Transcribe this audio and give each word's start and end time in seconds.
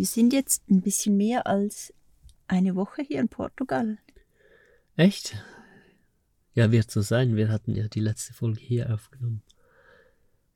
Wir 0.00 0.06
sind 0.06 0.32
jetzt 0.32 0.62
ein 0.70 0.80
bisschen 0.80 1.18
mehr 1.18 1.46
als 1.46 1.92
eine 2.48 2.74
Woche 2.74 3.02
hier 3.02 3.20
in 3.20 3.28
Portugal. 3.28 3.98
Echt? 4.96 5.36
Ja, 6.54 6.72
wird 6.72 6.90
so 6.90 7.02
sein. 7.02 7.36
Wir 7.36 7.50
hatten 7.50 7.74
ja 7.74 7.86
die 7.86 8.00
letzte 8.00 8.32
Folge 8.32 8.60
hier 8.60 8.94
aufgenommen. 8.94 9.42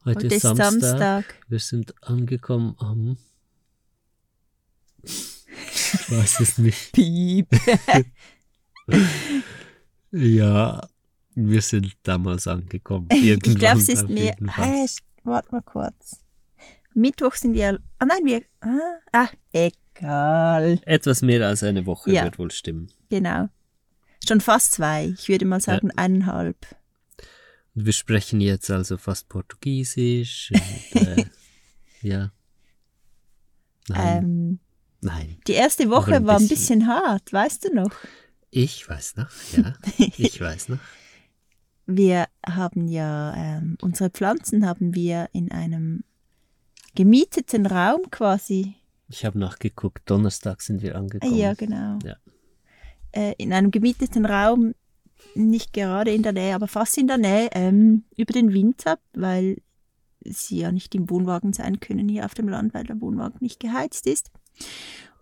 Heute, 0.06 0.24
Heute 0.24 0.34
ist 0.36 0.40
Samstag. 0.40 0.70
Samstag. 0.70 1.34
Wir 1.46 1.58
sind 1.58 1.94
angekommen 2.02 2.74
am. 2.78 3.18
Ich 5.02 6.10
weiß 6.10 6.40
es 6.40 6.56
nicht. 6.56 6.92
Piep. 6.94 7.48
Ja, 10.10 10.88
wir 11.34 11.60
sind 11.60 11.92
damals 12.02 12.46
angekommen. 12.46 13.08
Ich 13.12 13.24
Irgendwann 13.24 13.56
glaube, 13.56 13.80
es 13.80 13.88
ist 13.90 14.08
mehr. 14.08 14.36
Ah, 14.46 14.86
warte 15.24 15.52
mal 15.52 15.60
kurz. 15.60 16.23
Mittwoch 16.94 17.34
sind 17.34 17.54
wir. 17.54 17.80
Ah 17.98 18.06
nein, 18.06 18.24
wir. 18.24 18.42
Ah, 18.60 18.78
ah 19.12 19.28
egal. 19.52 20.80
Etwas 20.86 21.22
mehr 21.22 21.46
als 21.46 21.62
eine 21.62 21.86
Woche 21.86 22.12
Ja. 22.12 22.24
wird 22.24 22.38
wohl 22.38 22.50
stimmen. 22.50 22.90
Genau. 23.10 23.48
Schon 24.26 24.40
fast 24.40 24.72
zwei. 24.72 25.14
Ich 25.18 25.28
würde 25.28 25.44
mal 25.44 25.60
sagen 25.60 25.90
eineinhalb. 25.96 26.56
Und 27.74 27.86
wir 27.86 27.92
sprechen 27.92 28.40
jetzt 28.40 28.70
also 28.70 28.96
fast 28.96 29.28
Portugiesisch. 29.28 30.52
Und, 30.94 31.02
äh, 31.02 31.24
ja. 32.02 32.30
Nein, 33.88 34.24
Ähm, 34.24 34.58
nein. 35.00 35.36
die 35.46 35.52
erste 35.52 35.90
Woche 35.90 36.16
ein 36.16 36.26
war 36.26 36.36
ein 36.36 36.48
bisschen. 36.48 36.78
bisschen 36.78 36.86
hart, 36.86 37.32
weißt 37.32 37.64
du 37.66 37.74
noch? 37.74 37.90
Ich 38.50 38.88
weiß 38.88 39.16
noch, 39.16 39.28
ja. 39.56 39.74
Ich 40.16 40.40
weiß 40.40 40.68
noch. 40.70 40.78
Wir 41.86 42.26
haben 42.48 42.88
ja, 42.88 43.34
ähm, 43.36 43.76
unsere 43.82 44.08
Pflanzen 44.08 44.64
haben 44.66 44.94
wir 44.94 45.28
in 45.32 45.50
einem 45.52 46.04
gemieteten 46.94 47.66
Raum 47.66 48.02
quasi. 48.10 48.74
Ich 49.08 49.24
habe 49.24 49.38
nachgeguckt. 49.38 50.08
Donnerstag 50.10 50.62
sind 50.62 50.82
wir 50.82 50.94
Ah, 50.94 50.98
angekommen. 50.98 51.36
ja, 51.36 51.54
genau. 51.54 51.98
Ja. 52.04 52.16
Äh, 53.12 53.34
in 53.38 53.52
einem 53.52 53.70
gemieteten 53.70 54.26
Raum, 54.26 54.74
nicht 55.34 55.72
gerade 55.72 56.12
in 56.12 56.22
der 56.22 56.32
Nähe, 56.32 56.54
aber 56.54 56.68
fast 56.68 56.96
in 56.98 57.06
der 57.06 57.18
Nähe, 57.18 57.48
ähm, 57.52 58.04
über 58.16 58.32
den 58.32 58.52
Winter, 58.52 58.98
weil 59.14 59.58
sie 60.24 60.58
ja 60.58 60.72
nicht 60.72 60.94
im 60.94 61.10
Wohnwagen 61.10 61.52
sein 61.52 61.80
können 61.80 62.08
hier 62.08 62.24
auf 62.24 62.34
dem 62.34 62.48
Land, 62.48 62.72
weil 62.74 62.84
der 62.84 63.00
Wohnwagen 63.00 63.38
nicht 63.40 63.60
geheizt 63.60 64.06
ist. 64.06 64.30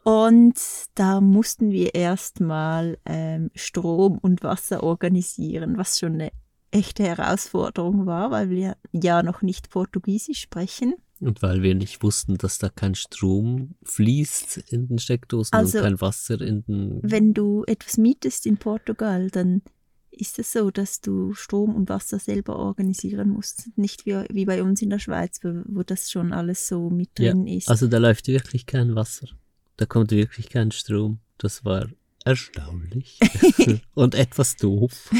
Und 0.04 0.58
da 0.94 1.20
mussten 1.20 1.70
wir 1.70 1.94
erstmal 1.94 2.98
ähm, 3.04 3.50
Strom 3.54 4.18
und 4.18 4.42
Wasser 4.42 4.82
organisieren, 4.82 5.76
was 5.78 5.98
schon 5.98 6.14
eine 6.14 6.32
echte 6.72 7.04
Herausforderung 7.04 8.06
war, 8.06 8.30
weil 8.30 8.50
wir 8.50 8.76
ja 8.92 9.22
noch 9.22 9.42
nicht 9.42 9.70
Portugiesisch 9.70 10.40
sprechen. 10.40 10.94
Und 11.22 11.40
weil 11.40 11.62
wir 11.62 11.74
nicht 11.74 12.02
wussten, 12.02 12.36
dass 12.36 12.58
da 12.58 12.68
kein 12.68 12.94
Strom 12.96 13.76
fließt 13.84 14.58
in 14.70 14.88
den 14.88 14.98
Steckdosen 14.98 15.54
Also, 15.54 15.78
und 15.78 15.84
kein 15.84 16.00
Wasser 16.00 16.40
in 16.40 16.64
den. 16.64 16.98
Wenn 17.02 17.32
du 17.32 17.64
etwas 17.66 17.96
mietest 17.96 18.44
in 18.44 18.56
Portugal, 18.56 19.30
dann 19.30 19.62
ist 20.10 20.38
es 20.38 20.52
so, 20.52 20.70
dass 20.70 21.00
du 21.00 21.32
Strom 21.32 21.74
und 21.74 21.88
Wasser 21.88 22.18
selber 22.18 22.56
organisieren 22.56 23.30
musst. 23.30 23.70
Nicht 23.76 24.04
wie, 24.04 24.24
wie 24.30 24.44
bei 24.44 24.62
uns 24.62 24.82
in 24.82 24.90
der 24.90 24.98
Schweiz, 24.98 25.38
wo, 25.42 25.62
wo 25.66 25.82
das 25.84 26.10
schon 26.10 26.32
alles 26.32 26.66
so 26.68 26.90
mit 26.90 27.18
Ja, 27.18 27.32
drin 27.32 27.46
ist. 27.46 27.68
Also 27.68 27.86
da 27.86 27.98
läuft 27.98 28.26
wirklich 28.26 28.66
kein 28.66 28.94
Wasser. 28.94 29.28
Da 29.76 29.86
kommt 29.86 30.10
wirklich 30.10 30.50
kein 30.50 30.70
Strom. 30.72 31.20
Das 31.38 31.64
war 31.64 31.88
erstaunlich. 32.24 33.18
und 33.94 34.14
etwas 34.14 34.56
doof. 34.56 35.10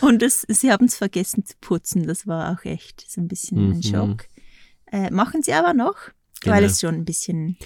Und 0.00 0.22
es, 0.22 0.44
sie 0.48 0.70
haben 0.70 0.86
es 0.86 0.96
vergessen 0.96 1.44
zu 1.44 1.54
putzen. 1.60 2.06
Das 2.06 2.26
war 2.26 2.52
auch 2.52 2.64
echt 2.64 3.04
so 3.08 3.20
ein 3.20 3.28
bisschen 3.28 3.66
Mhm. 3.68 3.72
ein 3.74 3.82
Schock. 3.82 4.28
Äh, 4.92 5.10
machen 5.10 5.42
sie 5.42 5.52
aber 5.52 5.74
noch, 5.74 5.96
Genau. 6.42 6.54
weil 6.56 6.64
es 6.64 6.80
schon 6.80 6.94
ein 6.94 7.04
bisschen 7.04 7.56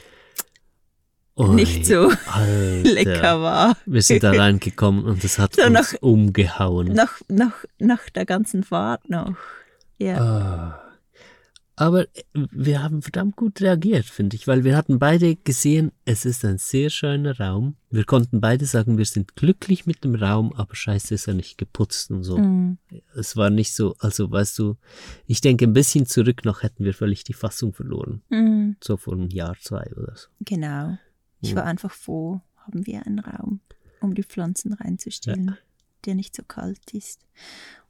Ui, 1.36 1.48
nicht 1.54 1.86
so 1.86 2.10
Alter. 2.32 2.82
lecker 2.92 3.40
war. 3.42 3.76
Wir 3.86 4.02
sind 4.02 4.22
da 4.22 4.30
reingekommen 4.36 5.04
und 5.04 5.22
es 5.24 5.38
hat 5.38 5.54
So 5.56 5.62
uns 5.62 5.72
nach- 5.72 5.94
umgehauen. 6.02 6.88
Nach, 6.92 7.20
nach, 7.28 7.64
nach 7.78 8.08
der 8.10 8.26
ganzen 8.26 8.62
Fahrt 8.62 9.08
noch. 9.10 9.34
Ja. 9.98 10.16
Ah. 10.18 10.89
Aber 11.80 12.06
wir 12.34 12.82
haben 12.82 13.00
verdammt 13.00 13.36
gut 13.36 13.62
reagiert, 13.62 14.04
finde 14.04 14.36
ich, 14.36 14.46
weil 14.46 14.64
wir 14.64 14.76
hatten 14.76 14.98
beide 14.98 15.34
gesehen, 15.34 15.92
es 16.04 16.26
ist 16.26 16.44
ein 16.44 16.58
sehr 16.58 16.90
schöner 16.90 17.38
Raum. 17.40 17.74
Wir 17.88 18.04
konnten 18.04 18.38
beide 18.42 18.66
sagen, 18.66 18.98
wir 18.98 19.06
sind 19.06 19.34
glücklich 19.34 19.86
mit 19.86 20.04
dem 20.04 20.14
Raum, 20.14 20.52
aber 20.52 20.74
scheiße 20.74 21.14
ist 21.14 21.26
er 21.26 21.32
nicht 21.32 21.56
geputzt 21.56 22.10
und 22.10 22.22
so. 22.22 22.36
Mm. 22.36 22.76
Es 23.14 23.34
war 23.34 23.48
nicht 23.48 23.74
so, 23.74 23.96
also 23.98 24.30
weißt 24.30 24.58
du, 24.58 24.76
ich 25.26 25.40
denke, 25.40 25.64
ein 25.64 25.72
bisschen 25.72 26.04
zurück 26.04 26.44
noch 26.44 26.62
hätten 26.62 26.84
wir 26.84 26.92
völlig 26.92 27.24
die 27.24 27.32
Fassung 27.32 27.72
verloren. 27.72 28.20
Mm. 28.28 28.72
So 28.84 28.98
vor 28.98 29.14
einem 29.14 29.30
Jahr, 29.30 29.56
zwei 29.58 29.90
oder 29.96 30.14
so. 30.16 30.28
Genau. 30.40 30.98
Ich 31.40 31.50
Ja. 31.50 31.56
war 31.56 31.64
einfach 31.64 31.92
froh, 31.92 32.42
haben 32.58 32.86
wir 32.86 33.06
einen 33.06 33.20
Raum, 33.20 33.60
um 34.02 34.14
die 34.14 34.22
Pflanzen 34.22 34.74
reinzustellen, 34.74 35.56
der 36.04 36.14
nicht 36.14 36.36
so 36.36 36.42
kalt 36.42 36.92
ist. 36.92 37.20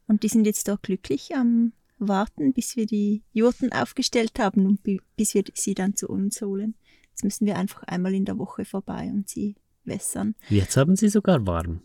Und 0.07 0.23
die 0.23 0.29
sind 0.29 0.45
jetzt 0.45 0.69
da 0.69 0.79
glücklich 0.81 1.35
am 1.35 1.73
Warten, 2.09 2.53
bis 2.53 2.77
wir 2.77 2.87
die 2.87 3.23
Jurten 3.33 3.73
aufgestellt 3.73 4.39
haben 4.39 4.67
und 4.67 4.83
bi- 4.83 5.01
bis 5.17 5.35
wir 5.35 5.45
sie 5.55 5.75
dann 5.75 5.95
zu 5.95 6.09
uns 6.09 6.41
holen. 6.43 6.75
Jetzt 7.11 7.25
müssen 7.25 7.47
wir 7.47 7.57
einfach 7.57 7.83
einmal 7.85 8.15
in 8.15 8.25
der 8.25 8.39
Woche 8.39 8.65
vorbei 8.65 9.11
und 9.13 9.29
sie 9.29 9.57
wässern. 9.85 10.35
Jetzt 10.49 10.77
haben 10.77 10.97
sie 10.97 11.09
sogar 11.09 11.47
warm. 11.47 11.83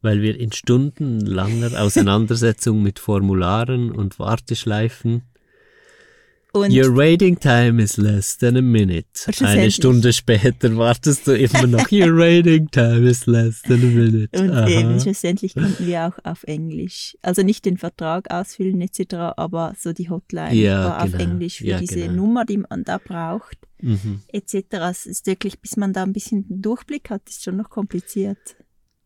Weil 0.00 0.20
wir 0.22 0.38
in 0.38 0.52
stundenlanger 0.52 1.80
Auseinandersetzung 1.80 2.82
mit 2.82 2.98
Formularen 2.98 3.90
und 3.90 4.18
Warteschleifen 4.18 5.22
Und 6.54 6.70
Your 6.72 6.94
waiting 6.96 7.36
time 7.38 7.82
is 7.82 7.96
less 7.96 8.38
than 8.38 8.56
a 8.56 8.62
minute. 8.62 9.08
Eine 9.40 9.72
Stunde 9.72 10.12
später 10.12 10.76
wartest 10.76 11.26
du 11.26 11.36
immer 11.36 11.66
noch. 11.66 11.90
Your 11.90 12.16
waiting 12.16 12.70
time 12.70 13.08
is 13.10 13.26
less 13.26 13.60
than 13.62 13.82
a 13.82 13.86
minute. 13.86 14.40
Und 14.40 14.50
Aha. 14.52 14.68
eben 14.68 15.00
schlussendlich 15.00 15.54
konnten 15.54 15.84
wir 15.84 16.06
auch 16.06 16.24
auf 16.24 16.44
Englisch, 16.44 17.16
also 17.22 17.42
nicht 17.42 17.64
den 17.64 17.76
Vertrag 17.76 18.30
ausfüllen 18.30 18.80
etc., 18.80 19.14
aber 19.36 19.74
so 19.76 19.92
die 19.92 20.08
Hotline 20.08 20.54
Ja, 20.54 20.84
war 20.84 21.02
auf 21.02 21.10
genau. 21.10 21.24
Englisch 21.24 21.58
für 21.58 21.66
Ja, 21.66 21.78
diese 21.80 21.96
genau. 21.96 22.12
Nummer, 22.12 22.44
die 22.44 22.58
man 22.58 22.84
da 22.84 22.98
braucht 22.98 23.58
Mhm. 23.82 24.20
etc. 24.32 24.54
Es 24.90 25.06
ist 25.06 25.26
wirklich, 25.26 25.58
bis 25.60 25.76
man 25.76 25.92
da 25.92 26.04
ein 26.04 26.12
bisschen 26.12 26.44
Durchblick 26.48 27.10
hat, 27.10 27.28
ist 27.28 27.42
schon 27.42 27.56
noch 27.56 27.68
kompliziert. 27.68 28.38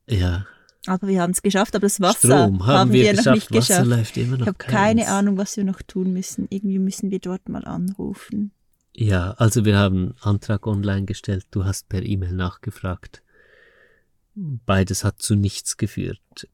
Ja, 0.09 0.47
Aber 0.89 1.07
wir 1.07 1.21
haben 1.21 1.33
es 1.33 1.43
geschafft, 1.43 1.77
aber 1.77 1.87
das 1.87 2.01
Wasser 2.01 2.45
Strom 2.45 2.67
haben, 2.67 2.93
wir, 2.93 3.13
noch 3.13 3.19
geschafft. 3.19 3.35
nicht 3.35 3.51
Wasser 3.51 3.83
geschafft. 3.83 3.87
läuft 3.87 4.17
immer 4.17 4.37
noch 4.39 4.41
Ich 4.41 4.47
habe 4.47 4.59
keine 4.59 5.09
Ahnung, 5.09 5.37
was 5.37 5.57
wir 5.57 5.65
noch 5.65 5.83
tun 5.83 6.13
müssen. 6.13 6.47
Irgendwie 6.51 6.79
müssen 6.79 7.11
wir 7.11 7.19
dort 7.19 7.49
mal 7.49 7.65
anrufen. 7.65 8.53
Ja, 8.95 9.33
also 9.33 9.65
wir 9.65 9.77
haben 9.77 9.97
einen 9.97 10.15
Antrag 10.21 10.67
online 10.67 11.05
gestellt. 11.05 11.47
Du 11.51 11.65
hast 11.65 11.89
per 11.89 12.03
E-Mail 12.03 12.33
nachgefragt. 12.33 13.23
Beides 14.35 15.05
hat 15.05 15.21
zu 15.21 15.35
nichts 15.35 15.77
geführt. 15.77 16.49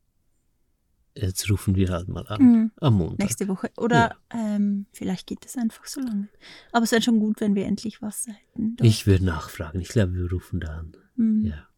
Jetzt 1.16 1.48
rufen 1.48 1.76
wir 1.76 1.90
halt 1.90 2.08
mal 2.08 2.26
an. 2.26 2.42
Mhm. 2.42 2.70
Am 2.80 2.94
Montag. 2.94 3.20
Nächste 3.20 3.46
Woche. 3.46 3.70
Oder 3.76 4.16
ähm, 4.34 4.86
vielleicht 4.92 5.28
geht 5.28 5.46
es 5.46 5.56
einfach 5.56 5.86
so 5.86 6.00
lange. 6.00 6.28
Aber 6.72 6.82
es 6.82 6.90
wäre 6.92 7.02
schon 7.02 7.20
gut, 7.20 7.40
wenn 7.40 7.54
wir 7.54 7.66
endlich 7.66 8.02
Wasser 8.02 8.32
hätten. 8.32 8.76
dort. 8.76 8.88
Ich 8.88 9.06
würde 9.06 9.24
nachfragen. 9.24 9.80
Ich 9.80 9.88
glaube, 9.88 10.14
wir 10.14 10.30
rufen 10.30 10.58
da 10.58 10.78
an. 10.78 10.96
Mhm. 11.14 11.44
Ja. 11.46 11.68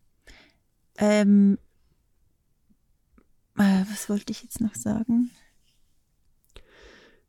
Ähm, 0.96 1.58
äh, 1.58 1.65
was 3.56 4.08
wollte 4.08 4.32
ich 4.32 4.42
jetzt 4.42 4.60
noch 4.60 4.74
sagen? 4.74 5.30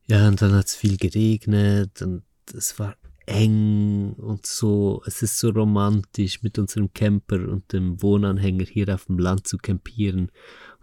Ja, 0.07 0.27
und 0.27 0.41
dann 0.41 0.53
hat 0.53 0.67
es 0.67 0.75
viel 0.75 0.97
geregnet 0.97 2.01
und 2.01 2.23
es 2.53 2.79
war 2.79 2.95
eng 3.25 4.13
und 4.13 4.45
so. 4.45 5.03
Es 5.05 5.21
ist 5.21 5.38
so 5.38 5.49
romantisch, 5.49 6.41
mit 6.43 6.57
unserem 6.57 6.93
Camper 6.93 7.47
und 7.49 7.71
dem 7.73 8.01
Wohnanhänger 8.01 8.65
hier 8.65 8.93
auf 8.93 9.05
dem 9.05 9.19
Land 9.19 9.47
zu 9.47 9.57
campieren. 9.57 10.31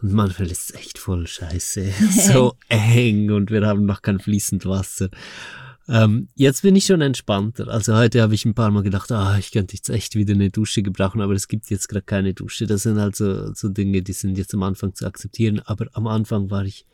Und 0.02 0.12
manchmal 0.12 0.50
ist 0.50 0.70
es 0.70 0.76
echt 0.76 0.98
voll 0.98 1.26
scheiße. 1.26 1.90
so 2.10 2.54
eng 2.68 3.30
und 3.30 3.50
wir 3.50 3.66
haben 3.66 3.86
noch 3.86 4.02
kein 4.02 4.20
fließend 4.20 4.66
Wasser. 4.66 5.08
Ähm, 5.88 6.28
jetzt 6.34 6.62
bin 6.62 6.76
ich 6.76 6.86
schon 6.86 7.00
entspannter. 7.00 7.68
Also 7.68 7.94
heute 7.94 8.22
habe 8.22 8.34
ich 8.34 8.44
ein 8.44 8.54
paar 8.54 8.70
Mal 8.70 8.82
gedacht, 8.82 9.12
ah, 9.12 9.36
ich 9.38 9.52
könnte 9.52 9.74
jetzt 9.74 9.90
echt 9.90 10.14
wieder 10.14 10.32
eine 10.32 10.50
Dusche 10.50 10.82
gebrauchen, 10.82 11.20
aber 11.20 11.34
es 11.34 11.48
gibt 11.48 11.68
jetzt 11.70 11.88
gerade 11.88 12.04
keine 12.04 12.32
Dusche. 12.32 12.66
Das 12.66 12.84
sind 12.84 12.98
also 12.98 13.52
so 13.52 13.68
Dinge, 13.68 14.02
die 14.02 14.12
sind 14.12 14.38
jetzt 14.38 14.54
am 14.54 14.62
Anfang 14.62 14.94
zu 14.94 15.06
akzeptieren. 15.06 15.60
Aber 15.60 15.86
am 15.92 16.06
Anfang 16.06 16.50
war 16.50 16.64
ich 16.64 16.86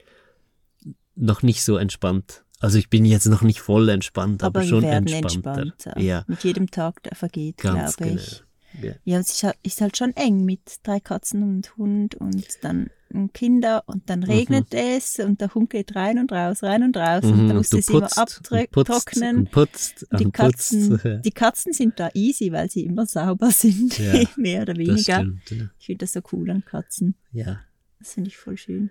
noch 1.14 1.42
nicht 1.42 1.62
so 1.62 1.76
entspannt. 1.76 2.44
Also 2.58 2.78
ich 2.78 2.90
bin 2.90 3.04
jetzt 3.04 3.26
noch 3.26 3.42
nicht 3.42 3.60
voll 3.60 3.88
entspannt, 3.88 4.42
aber, 4.42 4.60
Aber, 4.60 4.68
schon 4.68 4.84
entspannter. 4.84 5.62
entspannter. 5.62 6.00
Ja, 6.00 6.24
Mit 6.26 6.44
jedem 6.44 6.70
Tag, 6.70 7.02
der 7.04 7.14
vergeht, 7.14 7.58
ganz 7.58 7.96
glaube 7.96 8.12
genau. 8.12 8.22
ich. 8.22 8.44
Ja. 8.82 8.92
Ja, 9.04 9.18
es 9.18 9.42
halt, 9.42 9.56
ist 9.62 9.80
halt 9.80 9.96
schon 9.96 10.14
eng 10.14 10.44
mit 10.44 10.76
drei 10.82 11.00
Katzen 11.00 11.42
und 11.42 11.76
Hund 11.76 12.14
und 12.16 12.46
dann 12.62 12.90
Kinder 13.34 13.82
und 13.86 14.08
dann 14.08 14.22
regnet 14.22 14.72
es 14.72 15.18
und 15.18 15.40
der 15.40 15.52
Hund 15.54 15.70
geht 15.70 15.96
rein 15.96 16.18
und 16.18 16.30
raus, 16.32 16.62
rein 16.62 16.82
und 16.84 16.96
raus 16.96 17.24
und 17.24 17.44
Mhm, 17.44 17.48
dann 17.48 17.56
musst 17.56 17.72
du 17.72 17.82
sie 17.82 17.92
immer 17.92 18.02
und 18.04 18.10
putzt 18.14 18.18
abtrocknen. 18.18 19.36
und 19.38 19.50
putzt 19.50 20.06
Die 20.18 20.24
und 20.26 20.32
Katzen, 20.32 20.88
putzt. 20.90 21.24
die 21.24 21.30
Katzen 21.32 21.72
sind 21.72 21.98
da 21.98 22.10
easy, 22.14 22.52
weil 22.52 22.70
sie 22.70 22.84
immer 22.84 23.06
sauber 23.06 23.50
sind, 23.50 23.98
Ja, 23.98 24.24
mehr 24.36 24.62
oder 24.62 24.76
weniger. 24.76 25.20
stimmt, 25.20 25.50
ja. 25.50 25.70
Ich 25.78 25.86
finde 25.86 25.98
das 26.04 26.12
so 26.12 26.20
cool 26.32 26.50
an 26.50 26.64
Katzen. 26.64 27.14
ja. 27.32 27.60
Das 27.98 28.14
finde 28.14 28.28
ich 28.28 28.36
voll 28.38 28.56
schön. 28.56 28.88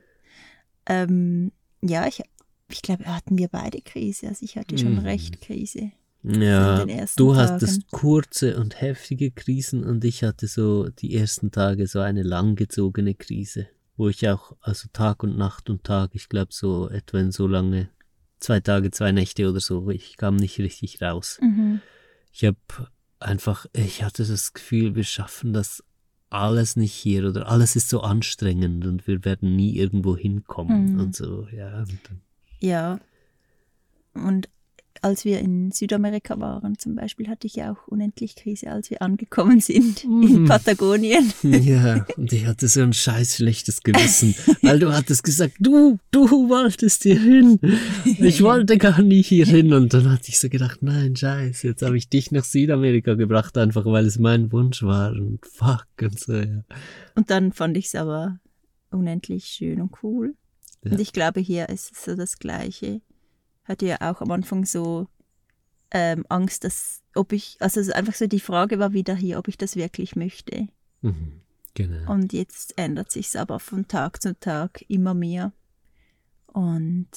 Ähm, 0.85 1.51
ja, 1.81 2.07
ich, 2.07 2.21
ich 2.69 2.81
glaube, 2.83 3.05
hatten 3.05 3.37
wir 3.37 3.47
beide 3.47 3.81
Krise. 3.81 4.27
Also 4.27 4.43
ich 4.45 4.55
hatte 4.55 4.77
schon 4.77 4.93
Mhm. 4.93 4.99
recht 4.99 5.41
Krise. 5.41 5.91
Ja, 6.21 6.85
du 7.15 7.35
hattest 7.37 7.89
kurze 7.91 8.57
und 8.59 8.81
heftige 8.81 9.31
Krisen 9.31 9.83
und 9.85 10.03
ich 10.03 10.23
hatte 10.23 10.47
so 10.47 10.89
die 10.89 11.15
ersten 11.15 11.49
Tage 11.49 11.87
so 11.87 12.01
eine 12.01 12.23
langgezogene 12.23 13.15
Krise, 13.15 13.67
wo 13.99 14.07
ich 14.09 14.27
auch, 14.29 14.55
also 14.61 14.87
Tag 14.93 15.21
und 15.23 15.37
Nacht 15.37 15.69
und 15.69 15.83
Tag, 15.83 16.11
ich 16.13 16.29
glaube 16.29 16.53
so 16.53 16.89
etwa 16.89 17.19
in 17.19 17.31
so 17.31 17.47
lange, 17.47 17.89
zwei 18.39 18.59
Tage, 18.61 18.91
zwei 18.91 19.11
Nächte 19.11 19.49
oder 19.49 19.59
so, 19.59 19.89
ich 19.89 20.15
kam 20.17 20.37
nicht 20.37 20.57
richtig 20.59 21.01
raus. 21.01 21.37
Mhm. 21.41 21.81
Ich 22.31 22.45
habe 22.45 22.57
einfach, 23.19 23.65
ich 23.73 24.01
hatte 24.03 24.25
das 24.25 24.53
Gefühl, 24.53 24.95
wir 24.95 25.03
schaffen 25.03 25.51
das 25.53 25.83
alles 26.29 26.75
nicht 26.75 26.93
hier 26.93 27.27
oder 27.27 27.47
alles 27.49 27.75
ist 27.75 27.89
so 27.89 28.01
anstrengend 28.01 28.85
und 28.85 29.05
wir 29.07 29.25
werden 29.25 29.55
nie 29.55 29.75
irgendwo 29.75 30.15
hinkommen 30.15 30.93
Mhm. 30.93 30.99
und 30.99 31.15
so, 31.15 31.47
ja. 31.51 31.79
Und 31.79 31.99
Ja. 32.61 32.99
Und 34.13 34.47
als 35.01 35.25
wir 35.25 35.39
in 35.39 35.71
Südamerika 35.71 36.39
waren, 36.39 36.77
zum 36.77 36.95
Beispiel, 36.95 37.27
hatte 37.27 37.47
ich 37.47 37.55
ja 37.55 37.71
auch 37.71 37.87
unendlich 37.87 38.35
Krise, 38.35 38.69
als 38.71 38.89
wir 38.89 39.01
angekommen 39.01 39.59
sind 39.59 40.03
in 40.03 40.43
Mhm. 40.43 40.45
Patagonien. 40.45 41.31
Ja, 41.43 42.05
und 42.17 42.31
ich 42.33 42.45
hatte 42.45 42.67
so 42.67 42.81
ein 42.81 42.93
scheiß 42.93 43.35
schlechtes 43.37 43.81
Gewissen, 43.83 44.35
weil 44.61 44.79
du 44.79 44.91
hattest 44.93 45.23
gesagt, 45.23 45.55
du, 45.59 45.99
du 46.11 46.27
wolltest 46.49 47.03
hier 47.03 47.19
hin. 47.19 47.59
Ich 48.03 48.41
wollte 48.43 48.77
gar 48.77 49.01
nicht 49.01 49.27
hier 49.27 49.45
hin. 49.45 49.73
Und 49.73 49.93
dann 49.93 50.09
hatte 50.11 50.29
ich 50.29 50.39
so 50.39 50.49
gedacht, 50.49 50.81
nein, 50.81 51.15
scheiß, 51.15 51.63
jetzt 51.63 51.81
habe 51.81 51.97
ich 51.97 52.09
dich 52.09 52.31
nach 52.31 52.43
Südamerika 52.43 53.13
gebracht, 53.15 53.57
einfach 53.57 53.85
weil 53.85 54.05
es 54.05 54.19
mein 54.19 54.51
Wunsch 54.51 54.83
war. 54.83 55.11
Und 55.11 55.39
fuck 55.45 55.85
und 56.01 56.19
so, 56.19 56.33
ja. 56.33 56.63
Und 57.15 57.29
dann 57.29 57.51
fand 57.51 57.77
ich 57.77 57.87
es 57.87 57.95
aber 57.95 58.39
unendlich 58.91 59.45
schön 59.45 59.81
und 59.81 59.91
cool. 60.03 60.35
Ja. 60.83 60.91
Und 60.91 60.99
ich 60.99 61.11
glaube, 61.13 61.39
hier 61.41 61.69
ist 61.69 61.91
es 61.93 62.05
so 62.05 62.15
das 62.15 62.39
Gleiche. 62.39 63.01
Hatte 63.69 63.85
ja 63.85 63.97
auch 64.01 64.21
am 64.21 64.31
Anfang 64.31 64.65
so 64.65 65.07
ähm, 65.91 66.25
Angst, 66.27 66.63
dass, 66.63 67.01
ob 67.15 67.31
ich, 67.33 67.57
also 67.59 67.81
so 67.81 67.93
einfach 67.93 68.13
so 68.15 68.27
die 68.27 68.39
Frage 68.39 68.79
war 68.79 68.93
wieder 68.93 69.15
hier, 69.15 69.37
ob 69.39 69.47
ich 69.47 69.57
das 69.57 69.75
wirklich 69.75 70.15
möchte. 70.15 70.67
Mhm, 71.01 71.41
genau. 71.75 72.11
Und 72.11 72.33
jetzt 72.33 72.77
ändert 72.77 73.11
sich 73.11 73.27
es 73.27 73.35
aber 73.35 73.59
von 73.59 73.87
Tag 73.87 74.21
zu 74.21 74.37
Tag 74.39 74.83
immer 74.87 75.13
mehr. 75.13 75.53
Und 76.47 77.09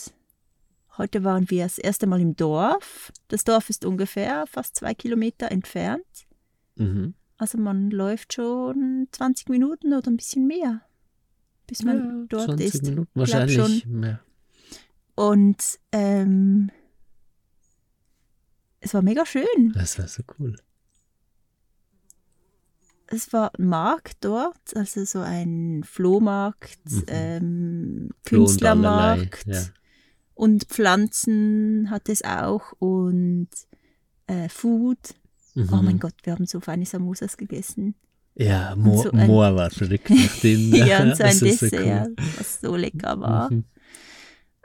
heute 0.99 1.25
waren 1.25 1.51
wir 1.51 1.65
das 1.65 1.79
erste 1.79 2.07
Mal 2.07 2.21
im 2.21 2.37
Dorf. 2.37 3.13
Das 3.29 3.45
Dorf 3.45 3.71
ist 3.71 3.85
ungefähr 3.85 4.47
fast 4.47 4.77
zwei 4.77 4.95
Kilometer 4.95 5.51
entfernt. 5.51 6.05
Mhm. 6.77 7.15
Also 7.39 7.59
man 7.59 7.91
läuft 7.91 8.35
schon 8.35 9.09
20 9.11 9.49
Minuten 9.49 9.95
oder 9.95 10.11
ein 10.11 10.17
bisschen 10.17 10.47
mehr, 10.47 10.83
bis 11.67 11.83
man 11.83 11.97
Ja, 11.97 12.27
dort 12.29 12.45
20 12.45 12.67
ist. 12.67 12.83
Minuten, 12.85 13.11
wahrscheinlich 13.15 13.87
mehr. 13.87 14.21
Und 15.14 15.79
ähm, 15.93 16.70
es 18.81 18.94
war 18.94 19.03
mega 19.03 19.25
schön. 19.26 19.73
Das 19.75 19.99
war 19.99 20.09
so 20.09 20.23
cool. 20.38 20.56
Es 23.06 23.32
war 23.32 23.53
ein 23.59 23.67
Markt 23.67 24.19
dort, 24.25 24.75
also 24.75 25.05
so 25.05 25.20
ein 25.20 25.82
Flohmarkt, 25.85 26.79
Mhm. 26.91 27.05
ähm, 27.09 28.09
Froh 28.25 28.44
und 28.44 28.62
allerlei, 28.64 29.17
Künstlermarkt. 29.26 29.47
Ja. 29.47 29.62
Und 30.35 30.64
Pflanzen 30.64 31.91
hat 31.91 32.08
es 32.08 32.23
auch 32.25 32.73
und 32.79 33.49
äh, 34.26 34.49
Food. 34.49 35.15
Mhm. 35.55 35.69
Oh 35.73 35.82
mein 35.82 35.99
Gott, 35.99 36.15
wir 36.23 36.32
haben 36.32 36.47
so 36.47 36.61
feine 36.61 36.87
Samosas 36.87 37.37
gegessen. 37.37 37.94
Ja, 38.35 38.75
Mo 38.76 39.03
so 39.03 39.12
Moa 39.12 39.55
war 39.55 39.70
verrückt 39.70 40.08
nach 40.08 40.37
dem. 40.41 40.75
ja, 40.75 41.03
und 41.03 41.15
so 41.15 41.23
ein 41.25 41.31
ist 41.32 41.41
so 41.41 41.47
Dessert, 41.47 42.08
cool. 42.08 42.17
was 42.38 42.61
so 42.62 42.76
lecker 42.76 43.20
war. 43.20 43.53
Mhm. 43.53 43.65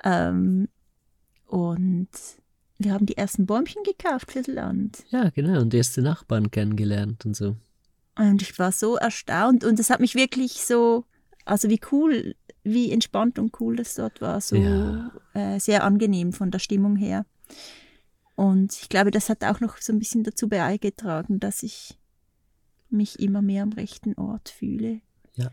Ähm, 0.03 0.67
und 1.47 2.09
wir 2.77 2.93
haben 2.93 3.05
die 3.05 3.17
ersten 3.17 3.45
Bäumchen 3.45 3.81
gekauft 3.83 4.31
fürs 4.31 4.47
Land. 4.47 5.03
Ja, 5.09 5.29
genau, 5.29 5.61
und 5.61 5.73
erste 5.73 6.01
Nachbarn 6.01 6.51
kennengelernt 6.51 7.25
und 7.25 7.35
so. 7.35 7.55
Und 8.17 8.41
ich 8.41 8.57
war 8.59 8.71
so 8.71 8.95
erstaunt 8.95 9.63
und 9.63 9.79
es 9.79 9.89
hat 9.89 9.99
mich 9.99 10.15
wirklich 10.15 10.53
so, 10.65 11.05
also 11.45 11.69
wie 11.69 11.79
cool, 11.91 12.35
wie 12.63 12.91
entspannt 12.91 13.39
und 13.39 13.59
cool 13.59 13.75
das 13.75 13.95
dort 13.95 14.21
war, 14.21 14.41
so 14.41 14.55
Ja. 14.55 15.11
äh, 15.33 15.59
sehr 15.59 15.83
angenehm 15.83 16.33
von 16.33 16.51
der 16.51 16.59
Stimmung 16.59 16.95
her. 16.95 17.25
Und 18.35 18.73
ich 18.73 18.89
glaube, 18.89 19.11
das 19.11 19.29
hat 19.29 19.43
auch 19.43 19.59
noch 19.61 19.77
so 19.77 19.93
ein 19.93 19.99
bisschen 19.99 20.23
dazu 20.23 20.47
beigetragen, 20.49 21.39
dass 21.39 21.63
ich 21.63 21.97
mich 22.89 23.19
immer 23.19 23.41
mehr 23.41 23.63
am 23.63 23.73
rechten 23.73 24.13
Ort 24.15 24.49
fühle. 24.49 25.01
Ja. 25.35 25.51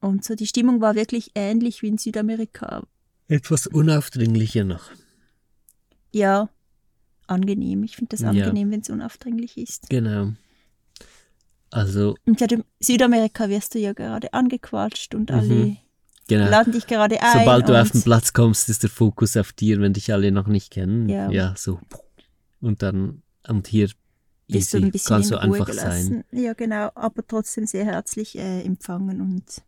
Und 0.00 0.24
so 0.24 0.34
die 0.34 0.46
Stimmung 0.46 0.80
war 0.80 0.94
wirklich 0.94 1.32
ähnlich 1.34 1.82
wie 1.82 1.88
in 1.88 1.98
Südamerika. 1.98 2.82
Etwas 3.30 3.66
unaufdringlicher 3.68 4.64
noch. 4.64 4.90
Ja, 6.12 6.48
angenehm. 7.28 7.84
Ich 7.84 7.94
finde 7.96 8.10
das 8.16 8.20
Ja. 8.22 8.30
angenehm, 8.30 8.72
wenn 8.72 8.80
es 8.80 8.90
unaufdringlich 8.90 9.56
ist. 9.56 9.88
Genau. 9.88 10.32
Also, 11.70 12.16
Und 12.26 12.40
ja, 12.40 12.48
in 12.50 12.64
Südamerika 12.80 13.48
wirst 13.48 13.74
du 13.76 13.78
ja 13.78 13.92
gerade 13.92 14.32
angequatscht 14.32 15.14
und 15.14 15.30
Mhm. 15.30 15.36
alle 15.36 15.76
genau. 16.26 16.50
laden 16.50 16.72
dich 16.72 16.88
gerade 16.88 17.22
ein. 17.22 17.38
Sobald 17.38 17.68
du 17.68 17.80
auf 17.80 17.90
den 17.92 18.02
Platz 18.02 18.32
kommst, 18.32 18.68
ist 18.68 18.82
der 18.82 18.90
Fokus 18.90 19.36
auf 19.36 19.52
dir, 19.52 19.80
wenn 19.80 19.92
dich 19.92 20.12
alle 20.12 20.32
noch 20.32 20.48
nicht 20.48 20.72
kennen. 20.72 21.08
Ja. 21.08 21.30
Ja, 21.30 21.54
so. 21.56 21.78
Und 22.60 22.82
dann, 22.82 23.22
und 23.48 23.68
hier 23.68 23.88
bist 24.48 24.72
du 24.74 24.78
easy, 24.78 24.86
ein 24.86 24.90
bisschen 24.90 25.08
kannst 25.14 25.30
du 25.30 25.36
einfach 25.36 25.66
gelassen. 25.66 26.24
sein. 26.32 26.42
Ja, 26.42 26.54
genau, 26.54 26.90
aber 26.96 27.24
trotzdem 27.24 27.66
sehr 27.68 27.84
herzlich 27.84 28.36
äh, 28.36 28.62
empfangen 28.62 29.20
und 29.20 29.62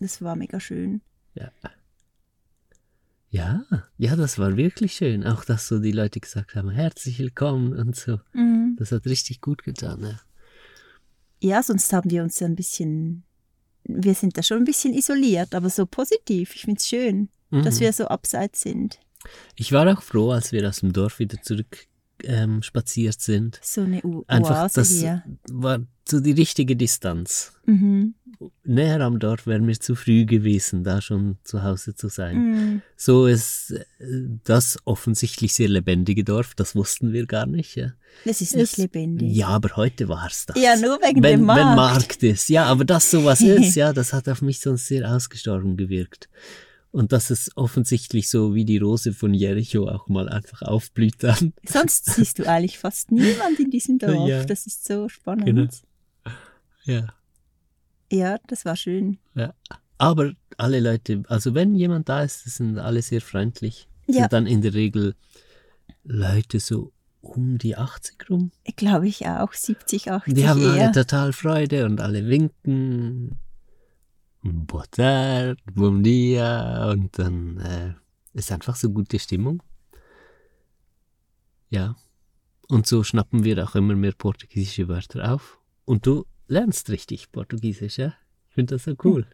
das 0.00 0.20
war 0.20 0.36
mega 0.36 0.60
schön. 0.60 1.00
Ja. 1.32 1.50
Ja, 3.30 3.64
ja, 3.98 4.16
das 4.16 4.38
war 4.38 4.56
wirklich 4.56 4.94
schön. 4.94 5.24
Auch, 5.26 5.44
dass 5.44 5.68
so 5.68 5.78
die 5.78 5.92
Leute 5.92 6.20
gesagt 6.20 6.54
haben, 6.54 6.70
herzlich 6.70 7.18
willkommen 7.18 7.74
und 7.76 7.96
so. 7.96 8.20
Mhm. 8.32 8.76
Das 8.78 8.92
hat 8.92 9.04
richtig 9.06 9.40
gut 9.40 9.62
getan. 9.64 10.02
Ja. 10.02 10.20
Ja, 11.40 11.62
sonst 11.62 11.92
haben 11.92 12.10
wir 12.10 12.22
uns 12.22 12.38
ja 12.40 12.46
ein 12.46 12.56
bisschen, 12.56 13.24
wir 13.84 14.14
sind 14.14 14.38
da 14.38 14.42
schon 14.42 14.58
ein 14.58 14.64
bisschen 14.64 14.94
isoliert, 14.94 15.54
aber 15.54 15.68
so 15.70 15.84
positiv. 15.86 16.54
Ich 16.54 16.62
finde 16.62 16.78
es 16.78 16.88
schön, 16.88 17.28
dass 17.50 17.76
Mhm. 17.76 17.80
wir 17.80 17.92
so 17.92 18.06
abseits 18.06 18.62
sind. 18.62 18.98
Ich 19.56 19.72
war 19.72 19.92
auch 19.92 20.02
froh, 20.02 20.30
als 20.30 20.52
wir 20.52 20.66
aus 20.68 20.80
dem 20.80 20.92
Dorf 20.92 21.18
wieder 21.18 21.40
zurück 21.42 21.86
ähm, 22.26 22.62
spaziert 22.62 23.20
sind. 23.20 23.58
So 23.62 23.82
eine 23.82 24.02
U 24.02 24.24
Einfach, 24.26 24.64
Oase 24.64 24.80
das 24.80 24.90
hier. 24.90 25.22
war 25.50 25.80
so 26.08 26.20
die 26.20 26.32
richtige 26.32 26.76
Distanz. 26.76 27.52
Mhm. 27.66 28.14
Näher 28.64 29.00
am 29.00 29.18
Dorf 29.18 29.46
wäre 29.46 29.60
mir 29.60 29.78
zu 29.80 29.94
früh 29.94 30.26
gewesen, 30.26 30.84
da 30.84 31.00
schon 31.00 31.38
zu 31.42 31.62
Hause 31.62 31.94
zu 31.94 32.08
sein. 32.08 32.36
Mhm. 32.36 32.82
So 32.94 33.26
ist 33.26 33.70
äh, 33.70 33.84
das 34.44 34.76
offensichtlich 34.84 35.54
sehr 35.54 35.68
lebendige 35.68 36.22
Dorf, 36.22 36.54
das 36.54 36.74
wussten 36.74 37.14
wir 37.14 37.24
gar 37.26 37.46
nicht. 37.46 37.76
Ja, 37.76 37.92
Das 38.26 38.42
ist 38.42 38.54
nicht 38.54 38.72
Es- 38.72 38.76
lebendig. 38.76 39.34
ja 39.34 39.48
aber 39.48 39.74
heute 39.76 40.08
war 40.08 40.26
es 40.26 40.44
das. 40.46 40.60
Ja, 40.62 40.76
nur 40.76 40.98
wegen 41.00 41.22
wenn, 41.22 41.40
dem 41.40 41.46
Markt. 41.46 41.60
Wenn 41.66 41.76
Markt 41.76 42.22
ist, 42.24 42.48
ja, 42.50 42.64
aber 42.66 42.84
dass 42.84 43.10
sowas 43.10 43.40
ist, 43.40 43.74
ja, 43.74 43.92
das 43.94 44.12
hat 44.12 44.28
auf 44.28 44.42
mich 44.42 44.60
sonst 44.60 44.86
sehr 44.86 45.10
ausgestorben 45.10 45.76
gewirkt. 45.78 46.28
Und 46.96 47.12
dass 47.12 47.28
es 47.28 47.54
offensichtlich 47.58 48.30
so 48.30 48.54
wie 48.54 48.64
die 48.64 48.78
Rose 48.78 49.12
von 49.12 49.34
Jericho 49.34 49.86
auch 49.86 50.08
mal 50.08 50.30
einfach 50.30 50.62
aufblüht 50.62 51.16
dann. 51.18 51.52
Sonst 51.62 52.06
siehst 52.06 52.38
du 52.38 52.48
eigentlich 52.48 52.78
fast 52.78 53.12
niemand 53.12 53.60
in 53.60 53.70
diesem 53.70 53.98
Dorf. 53.98 54.26
Ja. 54.26 54.42
Das 54.46 54.66
ist 54.66 54.86
so 54.86 55.06
spannend. 55.10 55.44
Genau. 55.44 55.68
Ja. 56.84 57.12
Ja, 58.10 58.38
das 58.46 58.64
war 58.64 58.76
schön. 58.76 59.18
Ja. 59.34 59.52
Aber 59.98 60.32
alle 60.56 60.80
Leute, 60.80 61.22
also 61.28 61.54
wenn 61.54 61.74
jemand 61.74 62.08
da 62.08 62.22
ist, 62.22 62.44
sind 62.46 62.78
alle 62.78 63.02
sehr 63.02 63.20
freundlich. 63.20 63.88
Ja. 64.06 64.22
Sind 64.22 64.32
dann 64.32 64.46
in 64.46 64.62
der 64.62 64.72
Regel 64.72 65.14
Leute 66.02 66.60
so 66.60 66.92
um 67.20 67.58
die 67.58 67.76
80 67.76 68.30
rum. 68.30 68.52
Glaube 68.76 69.06
ich 69.06 69.26
auch. 69.26 69.52
70, 69.52 70.12
80 70.12 70.32
Die 70.32 70.48
haben 70.48 70.62
eher. 70.62 70.84
alle 70.84 70.92
total 70.92 71.34
Freude 71.34 71.84
und 71.84 72.00
alle 72.00 72.26
winken. 72.26 73.36
Boa 74.48 74.84
tarde, 74.90 75.56
bom 75.74 76.02
dia. 76.02 76.90
Und 76.90 77.18
dann 77.18 77.58
äh, 77.58 77.94
ist 78.38 78.52
einfach 78.52 78.76
so 78.76 78.90
gute 78.90 79.18
Stimmung. 79.18 79.62
Ja. 81.70 81.96
Und 82.68 82.86
so 82.86 83.02
schnappen 83.02 83.44
wir 83.44 83.62
auch 83.64 83.74
immer 83.74 83.94
mehr 83.94 84.12
portugiesische 84.16 84.88
Wörter 84.88 85.32
auf. 85.34 85.58
Und 85.84 86.06
du 86.06 86.26
lernst 86.48 86.90
richtig 86.90 87.30
Portugiesisch, 87.32 87.98
ja? 87.98 88.14
Ich 88.48 88.54
finde 88.54 88.74
das 88.76 88.84
so 88.84 88.94
cool. 89.04 89.26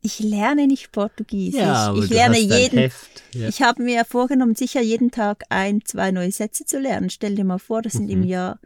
Ich 0.00 0.20
lerne 0.20 0.66
nicht 0.68 0.92
Portugiesisch. 0.92 1.60
aber 1.60 1.98
ich 1.98 2.08
du 2.08 2.14
lerne 2.14 2.36
hast 2.36 2.42
jeden. 2.58 2.78
Heft. 2.78 3.22
Ja. 3.34 3.48
Ich 3.48 3.62
habe 3.62 3.82
mir 3.82 4.04
vorgenommen, 4.04 4.54
sicher 4.54 4.80
jeden 4.80 5.10
Tag 5.10 5.44
ein, 5.48 5.84
zwei 5.84 6.12
neue 6.12 6.30
Sätze 6.30 6.64
zu 6.64 6.78
lernen. 6.78 7.10
Stell 7.10 7.34
dir 7.34 7.44
mal 7.44 7.58
vor, 7.58 7.82
das 7.82 7.94
sind 7.94 8.08
im 8.08 8.20
Mhm. 8.20 8.26
Jahr 8.26 8.60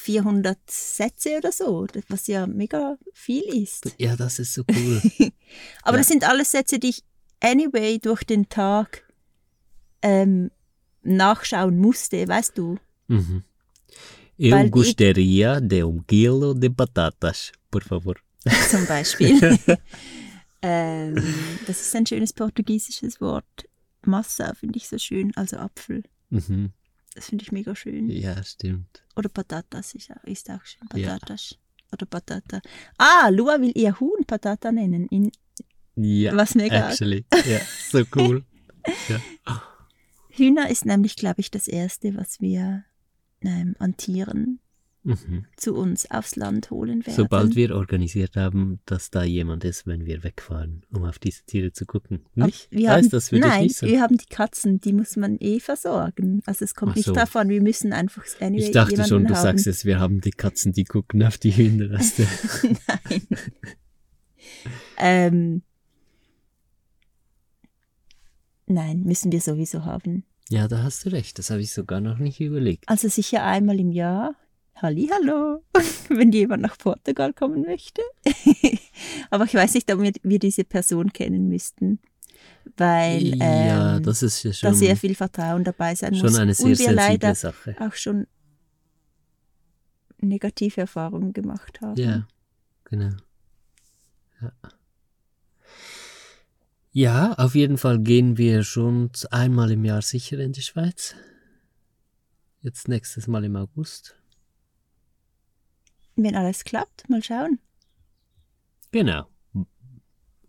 400 0.00 0.58
Sätze 0.68 1.36
oder 1.38 1.52
so, 1.52 1.86
was 2.08 2.26
ja 2.26 2.46
mega 2.46 2.96
viel 3.12 3.42
ist. 3.62 3.92
ja, 3.98 4.16
das 4.16 4.38
ist 4.38 4.54
so 4.54 4.62
cool. 4.74 5.00
Aber 5.82 5.96
Ja. 5.96 5.98
das 5.98 6.08
sind 6.08 6.24
alles 6.24 6.50
Sätze, 6.50 6.78
die 6.78 6.88
ich 6.90 7.04
anyway 7.40 7.98
durch 7.98 8.24
den 8.24 8.48
Tag 8.48 9.04
ähm, 10.02 10.50
nachschauen 11.02 11.78
musste, 11.78 12.26
weißt 12.26 12.56
du? 12.58 12.78
mhm. 13.08 13.44
Eu 14.42 14.52
Weil 14.52 14.70
gostaria 14.70 15.60
de 15.60 15.82
um 15.82 16.02
quilo 16.06 16.54
de 16.54 16.70
batatas, 16.70 17.52
por 17.70 17.82
favor. 17.82 18.14
Zum 18.70 18.86
Beispiel. 18.86 19.38
ähm, 20.62 21.14
das 21.66 21.80
ist 21.82 21.94
ein 21.94 22.06
schönes 22.06 22.32
portugiesisches 22.32 23.20
Wort. 23.20 23.68
Massa 24.06 24.54
finde 24.54 24.78
ich 24.78 24.88
so 24.88 24.96
schön, 24.96 25.30
also 25.36 25.58
Apfel. 25.58 26.04
Mhm. 26.30 26.72
Das 27.14 27.26
finde 27.26 27.42
ich 27.42 27.52
mega 27.52 27.74
schön. 27.74 28.08
Ja, 28.10 28.42
stimmt. 28.44 29.02
Oder 29.16 29.28
Patatas 29.28 29.94
ist 29.94 30.10
auch, 30.10 30.24
ist 30.24 30.48
auch 30.50 30.64
schön. 30.64 30.86
Patatas. 30.88 31.56
Oder 31.92 32.06
Patata. 32.06 32.60
Ah, 32.98 33.28
Lua 33.30 33.60
will 33.60 33.72
ihr 33.74 33.98
Huhn 33.98 34.24
Patata 34.26 34.70
nennen. 34.70 35.06
In, 35.08 35.32
Ja, 35.96 36.36
was 36.36 36.54
mega. 36.54 36.88
actually. 36.88 37.24
Ja, 37.46 37.58
so 37.90 38.04
cool. 38.14 38.44
ja. 39.08 39.20
Hühner 40.30 40.70
ist 40.70 40.86
nämlich, 40.86 41.16
glaube 41.16 41.40
ich, 41.40 41.50
das 41.50 41.66
Erste, 41.66 42.16
was 42.16 42.40
wir 42.40 42.84
ähm, 43.42 43.74
an 43.80 43.96
Tieren 43.96 44.60
Mhm. 45.02 45.46
zu 45.56 45.74
uns 45.74 46.10
aufs 46.10 46.36
Land 46.36 46.70
holen 46.70 47.06
werden. 47.06 47.16
Sobald 47.16 47.56
wir 47.56 47.74
organisiert 47.74 48.36
haben, 48.36 48.80
dass 48.84 49.10
da 49.10 49.24
jemand 49.24 49.64
ist, 49.64 49.86
wenn 49.86 50.04
wir 50.04 50.22
wegfahren, 50.22 50.82
um 50.92 51.04
auf 51.04 51.18
diese 51.18 51.42
Tiere 51.44 51.72
zu 51.72 51.86
gucken. 51.86 52.26
Nicht? 52.34 52.68
Wir 52.70 52.90
heißt 52.90 53.04
haben, 53.04 53.10
das 53.10 53.28
für 53.30 53.36
dich 53.36 53.44
nein, 53.46 53.62
nicht 53.62 53.76
so? 53.76 53.86
wir 53.86 54.02
haben 54.02 54.18
die 54.18 54.26
Katzen, 54.26 54.78
die 54.78 54.92
muss 54.92 55.16
man 55.16 55.38
eh 55.40 55.58
versorgen. 55.58 56.42
Also 56.44 56.66
es 56.66 56.74
kommt 56.74 56.96
nicht 56.96 57.06
so. 57.06 57.14
drauf 57.14 57.34
an, 57.36 57.48
wir 57.48 57.62
müssen 57.62 57.94
einfach 57.94 58.24
anyway 58.40 58.60
Ich 58.64 58.72
dachte 58.72 59.02
schon, 59.04 59.24
du 59.24 59.34
haben. 59.34 59.42
sagst 59.42 59.64
jetzt, 59.64 59.86
wir 59.86 59.98
haben 59.98 60.20
die 60.20 60.32
Katzen, 60.32 60.72
die 60.72 60.84
gucken 60.84 61.22
auf 61.22 61.38
die 61.38 61.52
Hühner. 61.52 61.90
Weißt 61.98 62.18
du? 62.18 62.22
Nein. 63.08 63.26
ähm, 64.98 65.62
nein, 68.66 69.02
müssen 69.04 69.32
wir 69.32 69.40
sowieso 69.40 69.86
haben. 69.86 70.24
ja, 70.50 70.68
da 70.68 70.82
hast 70.82 71.06
du 71.06 71.10
recht. 71.12 71.38
Das 71.38 71.48
habe 71.48 71.62
ich 71.62 71.72
sogar 71.72 72.02
noch 72.02 72.18
nicht 72.18 72.38
überlegt. 72.40 72.84
Also 72.86 73.08
sicher 73.08 73.44
einmal 73.44 73.80
im 73.80 73.92
Jahr. 73.92 74.34
Hallihallo, 74.82 75.62
wenn 76.08 76.32
jemand 76.32 76.62
nach 76.62 76.78
Portugal 76.78 77.32
kommen 77.32 77.62
möchte. 77.62 78.02
Aber 79.30 79.44
ich 79.44 79.54
weiß 79.54 79.74
nicht, 79.74 79.92
ob 79.92 80.00
wir, 80.00 80.12
wir 80.22 80.38
diese 80.38 80.64
Person 80.64 81.12
kennen 81.12 81.48
müssten. 81.48 82.00
Weil 82.76 83.36
ja, 83.38 83.96
ähm, 83.96 84.02
das 84.02 84.22
ist 84.22 84.42
ja 84.42 84.50
da 84.50 84.56
schon, 84.56 84.74
sehr 84.74 84.96
viel 84.96 85.14
Vertrauen 85.14 85.64
dabei 85.64 85.94
sein 85.94 86.14
schon 86.14 86.30
muss. 86.30 86.38
eine 86.38 86.54
sehr 86.54 86.66
und 86.66 86.78
wir 86.78 86.92
leider 86.92 87.34
Sache. 87.34 87.76
auch 87.78 87.94
schon 87.94 88.26
negative 90.18 90.82
Erfahrungen 90.82 91.32
gemacht 91.32 91.80
haben. 91.80 92.00
Ja, 92.00 92.26
genau. 92.84 93.10
Ja. 94.40 94.52
ja, 96.92 97.32
auf 97.34 97.54
jeden 97.54 97.78
Fall 97.78 97.98
gehen 97.98 98.38
wir 98.38 98.62
schon 98.62 99.10
einmal 99.30 99.70
im 99.70 99.84
Jahr 99.84 100.02
sicher 100.02 100.38
in 100.38 100.52
die 100.52 100.62
Schweiz. 100.62 101.14
Jetzt 102.62 102.88
nächstes 102.88 103.26
Mal 103.26 103.44
im 103.44 103.56
August. 103.56 104.19
Wenn 106.22 106.36
alles 106.36 106.64
klappt, 106.64 107.08
mal 107.08 107.22
schauen. 107.22 107.58
Genau. 108.92 109.26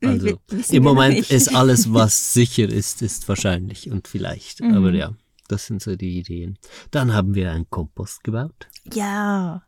Also 0.03 0.39
im 0.71 0.83
Moment 0.83 1.29
ist 1.29 1.53
alles, 1.53 1.93
was 1.93 2.33
sicher 2.33 2.67
ist, 2.67 3.01
ist 3.01 3.27
wahrscheinlich 3.29 3.89
und 3.89 4.07
vielleicht. 4.07 4.61
Mhm. 4.61 4.73
Aber 4.73 4.91
ja, 4.91 5.15
das 5.47 5.67
sind 5.67 5.81
so 5.81 5.95
die 5.95 6.17
Ideen. 6.17 6.57
Dann 6.89 7.13
haben 7.13 7.35
wir 7.35 7.51
einen 7.51 7.69
Kompost 7.69 8.23
gebaut. 8.23 8.67
Ja. 8.93 9.63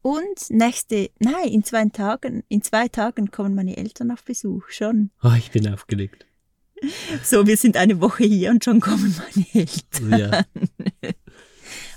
Und 0.00 0.50
nächste, 0.50 1.10
nein, 1.18 1.48
in 1.48 1.64
zwei 1.64 1.84
Tagen, 1.86 2.44
in 2.48 2.62
zwei 2.62 2.88
Tagen 2.88 3.30
kommen 3.30 3.54
meine 3.54 3.76
Eltern 3.76 4.10
auf 4.10 4.24
Besuch, 4.24 4.68
schon. 4.68 5.10
Oh, 5.22 5.32
ich 5.36 5.50
bin 5.50 5.68
aufgelegt. 5.72 6.26
So, 7.22 7.46
wir 7.46 7.56
sind 7.56 7.78
eine 7.78 8.00
Woche 8.02 8.24
hier 8.24 8.50
und 8.50 8.62
schon 8.62 8.80
kommen 8.80 9.14
meine 9.18 9.46
Eltern. 9.54 10.18
Ja, 10.18 10.44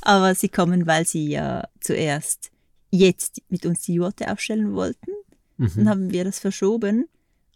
Aber 0.01 0.33
sie 0.33 0.47
kommen, 0.47 0.87
weil 0.87 1.05
sie 1.05 1.27
ja 1.27 1.67
zuerst 1.81 2.51
jetzt 2.89 3.41
mit 3.49 3.65
uns 3.65 3.81
die 3.81 3.93
Jurte 3.93 4.31
aufstellen 4.31 4.73
wollten. 4.73 5.11
Dann 5.57 5.71
mhm. 5.75 5.89
haben 5.89 6.11
wir 6.11 6.23
das 6.23 6.39
verschoben, 6.39 7.07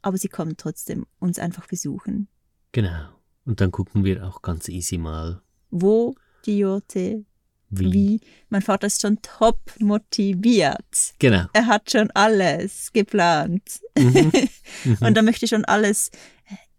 aber 0.02 0.18
sie 0.18 0.28
kommen 0.28 0.58
trotzdem 0.58 1.06
uns 1.20 1.40
einfach 1.40 1.68
besuchen. 1.68 2.28
genau. 2.72 3.10
Und 3.44 3.60
dann 3.60 3.72
gucken 3.72 4.04
wir 4.04 4.28
auch 4.28 4.44
ganz 4.44 4.70
easy 4.70 5.00
mal, 5.00 5.42
Wo 5.72 6.14
die 6.46 6.60
Jurte, 6.60 7.26
wie. 7.72 7.94
wie. 7.94 8.22
Mein 8.50 8.62
Vater 8.62 8.86
ist 8.86 9.02
schon 9.02 9.20
top 9.24 9.60
motiviert. 9.80 11.14
Genau. 11.18 11.46
Er 11.54 11.66
hat 11.66 11.90
schon 11.90 12.12
alles 12.12 12.92
geplant. 12.94 13.82
Mhm. 13.98 14.32
Mhm. 14.84 14.98
Und 15.02 15.18
er 15.18 15.24
möchte 15.24 15.48
schon 15.48 15.66
alles 15.66 16.10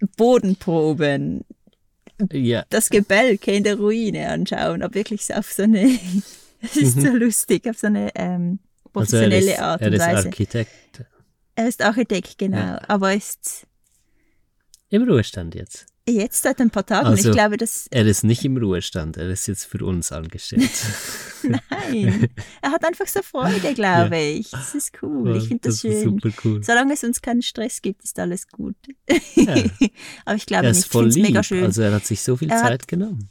äh, 0.00 0.06
Bodenproben, 0.16 1.44
ja, 2.32 2.64
das 2.70 2.88
Gebälke 2.88 3.52
in 3.52 3.64
der 3.64 3.76
Ruine 3.76 4.28
anschauen, 4.28 4.82
aber 4.82 4.94
wirklich 4.94 5.34
auf 5.34 5.52
so 5.52 5.64
eine, 5.64 5.98
es 6.62 6.76
ist 6.76 7.00
so 7.00 7.08
lustig, 7.16 7.68
auf 7.68 7.78
so 7.78 7.88
eine 7.88 8.10
ähm, 8.14 8.58
also 8.94 9.16
er 9.16 9.28
professionelle 9.28 9.52
ist, 9.52 9.58
Art 9.60 9.80
er 9.80 9.86
und 9.88 9.92
ist 9.94 10.00
Weise. 10.00 10.28
Architekt. 10.28 11.04
Er 11.54 11.68
ist 11.68 11.82
Architekt, 11.82 12.38
genau, 12.38 12.56
Ja. 12.56 12.80
aber 12.88 13.14
ist 13.14 13.66
Im 14.88 15.02
Ruhestand 15.08 15.54
jetzt. 15.54 15.86
jetzt 16.08 16.42
seit 16.42 16.60
ein 16.60 16.70
paar 16.70 16.84
Tagen. 16.86 17.06
Also- 17.06 17.28
ich 17.30 17.34
glaube, 17.34 17.56
das 17.56 17.86
Er 17.90 18.06
ist 18.06 18.24
nicht 18.24 18.44
im 18.44 18.56
Ruhestand, 18.56 19.16
er 19.16 19.28
ist 19.30 19.46
jetzt 19.48 19.64
für 19.66 19.84
uns 19.84 20.12
angestellt. 20.12 20.70
nein, 21.42 22.28
er 22.62 22.70
hat 22.70 22.84
einfach 22.84 23.06
so 23.06 23.20
Freude, 23.22 23.74
glaube 23.74 24.16
ich. 24.18 24.50
Das 24.50 24.74
ist 24.74 24.92
cool. 25.02 25.36
Ich 25.36 25.48
finde 25.48 25.62
das, 25.68 25.74
ist 25.76 25.80
schön. 25.82 26.02
super 26.04 26.30
cool. 26.44 26.62
Solange 26.62 26.94
es 26.94 27.02
uns 27.04 27.20
keinen 27.20 27.42
Stress 27.42 27.82
gibt, 27.82 28.02
ist 28.04 28.18
alles 28.18 28.46
gut. 28.48 28.76
Ja, 29.34 29.54
aber 30.24 30.36
ich 30.36 30.46
glaube 30.46 30.66
er 30.66 30.70
nicht. 30.72 30.78
ist 30.80 30.86
Ich 30.86 30.92
voll 30.92 31.08
lieb. 31.08 31.22
mega 31.24 31.42
schön. 31.42 31.64
Also 31.64 31.82
er 31.82 31.92
hat 31.92 32.06
sich 32.06 32.20
so 32.22 32.36
viel 32.36 32.50
Er 32.50 32.60
hat- 32.62 32.68
Zeit 32.68 32.88
genommen. 32.88 33.28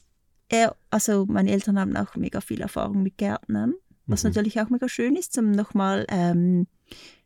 Er, 0.51 0.75
also 0.89 1.25
meine 1.27 1.51
Eltern 1.51 1.79
haben 1.79 1.95
auch 1.97 2.15
mega 2.15 2.41
viel 2.41 2.61
Erfahrung 2.61 3.03
mit 3.03 3.17
Gärtnern, 3.17 3.73
was 4.07 4.23
Mhm. 4.23 4.29
natürlich 4.29 4.59
auch 4.61 4.69
mega 4.69 4.87
schön 4.89 5.15
ist, 5.15 5.33
zum 5.33 5.51
nochmal 5.51 6.05
ähm, 6.09 6.67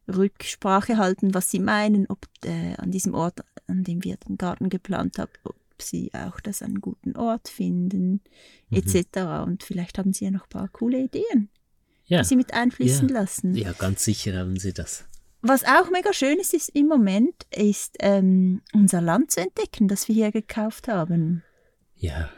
Rücksprache 0.08 0.98
halten, 0.98 1.34
was 1.34 1.50
sie 1.50 1.60
meinen, 1.60 2.05
ob 2.08 2.25
äh, 2.44 2.75
an 2.77 2.91
diesem 2.91 3.13
Ort, 3.13 3.41
an 3.67 3.84
dem 3.84 4.03
wir 4.03 4.17
den 4.17 4.38
Garten 4.38 4.70
geplant 4.70 5.17
haben, 5.17 5.32
ob 5.44 5.55
sie 5.79 6.12
auch 6.13 6.39
das 6.39 6.62
einen 6.62 6.79
guten 6.82 7.15
Ort 7.15 7.48
finden, 7.50 8.22
Mhm. 8.70 8.77
etc. 8.77 9.44
Und 9.46 9.63
vielleicht 9.63 9.98
haben 9.98 10.13
sie 10.13 10.25
ja 10.25 10.32
noch 10.32 10.44
ein 10.44 10.50
paar 10.50 10.67
coole 10.70 11.00
Ideen, 11.03 11.50
Ja. 12.05 12.22
die 12.22 12.27
sie 12.27 12.36
mit 12.36 12.53
einfließen 12.53 13.10
Ja. 13.10 13.13
lassen. 13.22 13.55
ja, 13.55 13.72
ganz 13.74 14.03
sicher 14.03 14.38
haben 14.38 14.58
sie 14.58 14.74
das. 14.74 15.05
Was 15.41 15.63
auch 15.63 15.91
mega 15.91 16.12
schön 16.13 16.39
ist, 16.39 16.53
ist 16.55 16.70
im 16.70 16.88
Moment, 16.88 17.46
ist 17.55 17.98
ähm, 18.00 18.62
unser 18.74 19.01
Land 19.01 19.32
zu 19.32 19.41
entdecken, 19.41 19.88
das 19.88 20.08
wir 20.08 20.15
hier 20.15 20.32
gekauft 20.32 20.88
haben. 20.88 21.44
Ja, 21.98 22.29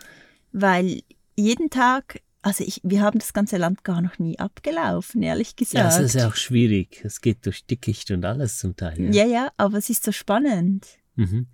weil 0.62 1.02
jeden 1.36 1.70
Tag, 1.70 2.22
also 2.42 2.64
ich, 2.64 2.82
wir 2.84 3.02
haben 3.02 3.20
das 3.20 3.34
ganze 3.34 3.58
Land 3.58 3.84
gar 3.84 4.02
noch 4.02 4.18
nie 4.20 4.40
abgelaufen, 4.40 5.22
ehrlich 5.22 5.50
ja 5.50 5.56
gesagt. 5.58 5.94
es 5.94 6.00
ist 6.00 6.16
ja 6.16 6.28
auch 6.28 6.36
schwierig. 6.36 7.02
Es 7.04 7.22
geht 7.22 7.46
durch 7.46 7.66
Dickicht 7.66 8.10
und 8.12 8.26
alles 8.26 8.58
zum 8.60 8.76
Teil. 8.76 9.14
ja, 9.16 9.26
ja, 9.26 9.50
aber 9.58 9.78
es 9.78 9.90
ist 9.90 10.04
so 10.04 10.12
spannend. 10.12 10.86
Mhm. 11.16 11.48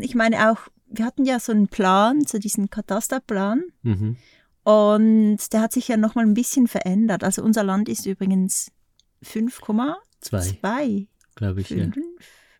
Ich 0.00 0.14
meine 0.14 0.50
auch, 0.52 0.60
wir 0.88 1.04
hatten 1.04 1.24
ja 1.24 1.40
so 1.40 1.52
einen 1.52 1.68
Plan, 1.68 2.24
so 2.24 2.38
diesen 2.38 2.70
Katasterplan, 2.70 3.64
Mhm. 3.82 4.16
und 4.62 5.52
der 5.52 5.60
hat 5.60 5.72
sich 5.72 5.88
ja 5.88 5.96
nochmal 5.96 6.24
ein 6.24 6.34
bisschen 6.34 6.66
verändert. 6.68 7.22
Also 7.24 7.42
unser 7.42 7.62
Land 7.64 7.88
ist 7.88 8.06
übrigens 8.06 8.70
5,2 9.24 9.94
Zwei, 10.20 11.06
glaube 11.34 11.60
ich, 11.60 11.70
ja. 11.70 11.84
fünf 11.84 11.96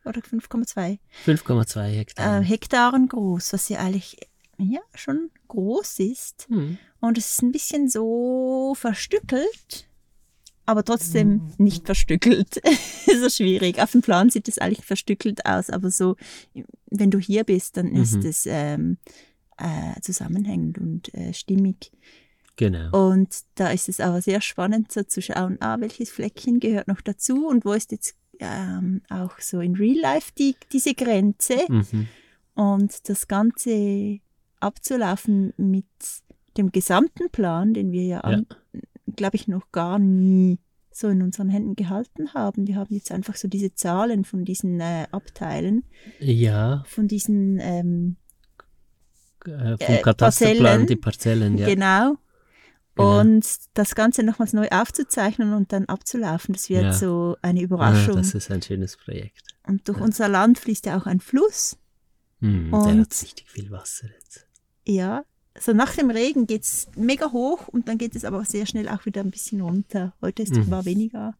oder 0.04 0.20
5,2 0.20 0.98
5,2 1.24 1.82
Hektar. 1.88 2.40
äh, 2.40 2.44
Hektaren 2.44 3.08
groß, 3.08 3.52
was 3.52 3.68
ja 3.68 3.78
eigentlich 3.80 4.16
ja, 4.58 4.80
schon 4.94 5.30
groß 5.48 5.98
ist. 6.00 6.48
Mhm. 6.50 6.78
Und 7.00 7.18
es 7.18 7.32
ist 7.32 7.42
ein 7.42 7.52
bisschen 7.52 7.88
so 7.88 8.74
verstückelt, 8.76 9.88
aber 10.64 10.84
trotzdem 10.84 11.52
nicht 11.58 11.86
verstückelt. 11.86 12.60
so 13.20 13.28
schwierig. 13.28 13.80
Auf 13.80 13.92
dem 13.92 14.02
Plan 14.02 14.30
sieht 14.30 14.48
es 14.48 14.58
eigentlich 14.58 14.84
verstückelt 14.84 15.46
aus, 15.46 15.70
aber 15.70 15.90
so, 15.90 16.16
wenn 16.90 17.10
du 17.10 17.18
hier 17.18 17.44
bist, 17.44 17.76
dann 17.76 17.94
ist 17.94 18.14
Mhm. 18.16 18.26
es 18.26 18.46
ähm, 18.46 18.98
äh, 19.58 20.00
zusammenhängend 20.00 20.78
und 20.78 21.14
äh, 21.14 21.32
stimmig. 21.32 21.92
Genau. 22.56 23.10
Und 23.10 23.28
da 23.54 23.68
ist 23.68 23.88
es 23.88 24.00
aber 24.00 24.22
sehr 24.22 24.40
spannend, 24.40 24.90
so 24.90 25.02
zu 25.02 25.20
schauen, 25.20 25.58
ah, 25.60 25.76
welches 25.78 26.10
Fleckchen 26.10 26.58
gehört 26.58 26.88
noch 26.88 27.02
dazu 27.02 27.46
und 27.46 27.64
wo 27.66 27.72
ist 27.72 27.92
jetzt 27.92 28.16
ähm, 28.38 29.02
auch 29.10 29.38
so 29.40 29.60
in 29.60 29.76
Real 29.76 29.98
Life 29.98 30.32
die, 30.38 30.56
diese 30.72 30.94
Grenze. 30.94 31.58
Mhm. 31.68 32.08
Und 32.54 33.08
das 33.08 33.28
Ganze 33.28 34.20
abzulaufen 34.60 35.52
mit 35.56 35.86
dem 36.56 36.72
gesamten 36.72 37.30
Plan, 37.30 37.74
den 37.74 37.92
wir 37.92 38.04
ja, 38.04 38.30
Ja. 38.30 38.40
glaube 39.14 39.36
ich, 39.36 39.48
noch 39.48 39.70
gar 39.72 39.98
nie 39.98 40.58
so 40.90 41.08
in 41.08 41.20
unseren 41.22 41.50
Händen 41.50 41.76
gehalten 41.76 42.32
haben. 42.32 42.66
Wir 42.66 42.76
haben 42.76 42.94
jetzt 42.94 43.12
einfach 43.12 43.36
so 43.36 43.48
diese 43.48 43.74
Zahlen 43.74 44.24
von 44.24 44.44
diesen 44.46 44.80
äh, 44.80 45.06
Abteilen, 45.12 45.84
Ja, 46.20 46.84
von 46.86 47.06
diesen, 47.06 47.58
ähm, 47.60 48.16
äh, 49.44 49.76
vom 49.76 49.94
Äh, 49.96 50.00
Katasterplan 50.02 50.56
Parzellen. 50.62 50.86
die 50.86 50.96
Parzellen, 50.96 51.58
ja. 51.58 51.66
genau. 51.66 52.16
Genau. 52.94 53.20
Und 53.20 53.46
das 53.74 53.94
Ganze 53.94 54.22
nochmals 54.22 54.54
neu 54.54 54.68
aufzuzeichnen 54.70 55.52
und 55.52 55.70
dann 55.70 55.84
abzulaufen, 55.84 56.54
das 56.54 56.70
wird 56.70 56.82
Ja. 56.82 56.92
so 56.94 57.36
eine 57.42 57.60
Ah, 57.60 57.62
Überraschung. 57.64 58.16
das 58.16 58.34
ist 58.34 58.50
ein 58.50 58.62
schönes 58.62 58.96
Projekt. 58.96 59.42
und 59.68 59.86
durch 59.88 59.98
ja. 59.98 60.04
unser 60.04 60.28
Land 60.28 60.58
fließt 60.58 60.86
ja 60.86 60.96
auch 60.98 61.04
ein 61.04 61.20
Fluss. 61.20 61.76
Der 62.40 62.48
Und- 62.50 62.72
hat 63.00 63.22
richtig 63.22 63.50
viel 63.50 63.70
Wasser 63.70 64.08
jetzt. 64.18 64.45
Ja, 64.86 65.24
so 65.58 65.72
nach 65.72 65.94
dem 65.96 66.10
Regen 66.10 66.46
geht 66.46 66.62
es 66.62 66.88
mega 66.96 67.32
hoch 67.32 67.68
und 67.68 67.88
dann 67.88 67.98
geht 67.98 68.14
es 68.14 68.24
aber 68.24 68.44
sehr 68.44 68.66
schnell 68.66 68.88
auch 68.88 69.06
wieder 69.06 69.22
ein 69.22 69.30
bisschen 69.30 69.60
runter. 69.60 70.14
Heute 70.20 70.42
ist 70.42 70.54
Mhm. 70.54 70.70
war 70.70 70.84
weniger. 70.84 71.34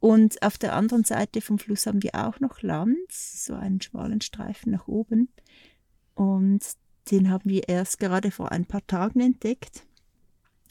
Und 0.00 0.42
auf 0.42 0.56
der 0.56 0.74
anderen 0.74 1.04
Seite 1.04 1.42
vom 1.42 1.58
Fluss 1.58 1.86
haben 1.86 2.02
wir 2.02 2.14
auch 2.14 2.40
noch 2.40 2.62
Land, 2.62 3.12
so 3.12 3.54
einen 3.54 3.82
schmalen 3.82 4.22
Streifen 4.22 4.72
nach 4.72 4.88
oben. 4.88 5.28
Und 6.14 6.60
den 7.10 7.28
haben 7.30 7.48
wir 7.48 7.68
erst 7.68 7.98
gerade 7.98 8.30
vor 8.30 8.50
ein 8.50 8.64
paar 8.64 8.86
Tagen 8.86 9.20
entdeckt. 9.20 9.84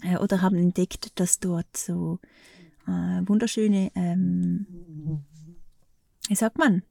Äh, 0.01 0.17
oder 0.17 0.41
haben 0.41 0.57
entdeckt, 0.57 1.19
dass 1.19 1.39
dort 1.39 1.77
so 1.77 2.19
äh, 2.87 3.21
wunderschöne, 3.27 3.91
ähm, 3.93 4.65
wie 6.27 6.35
sagt 6.35 6.57
man, 6.57 6.81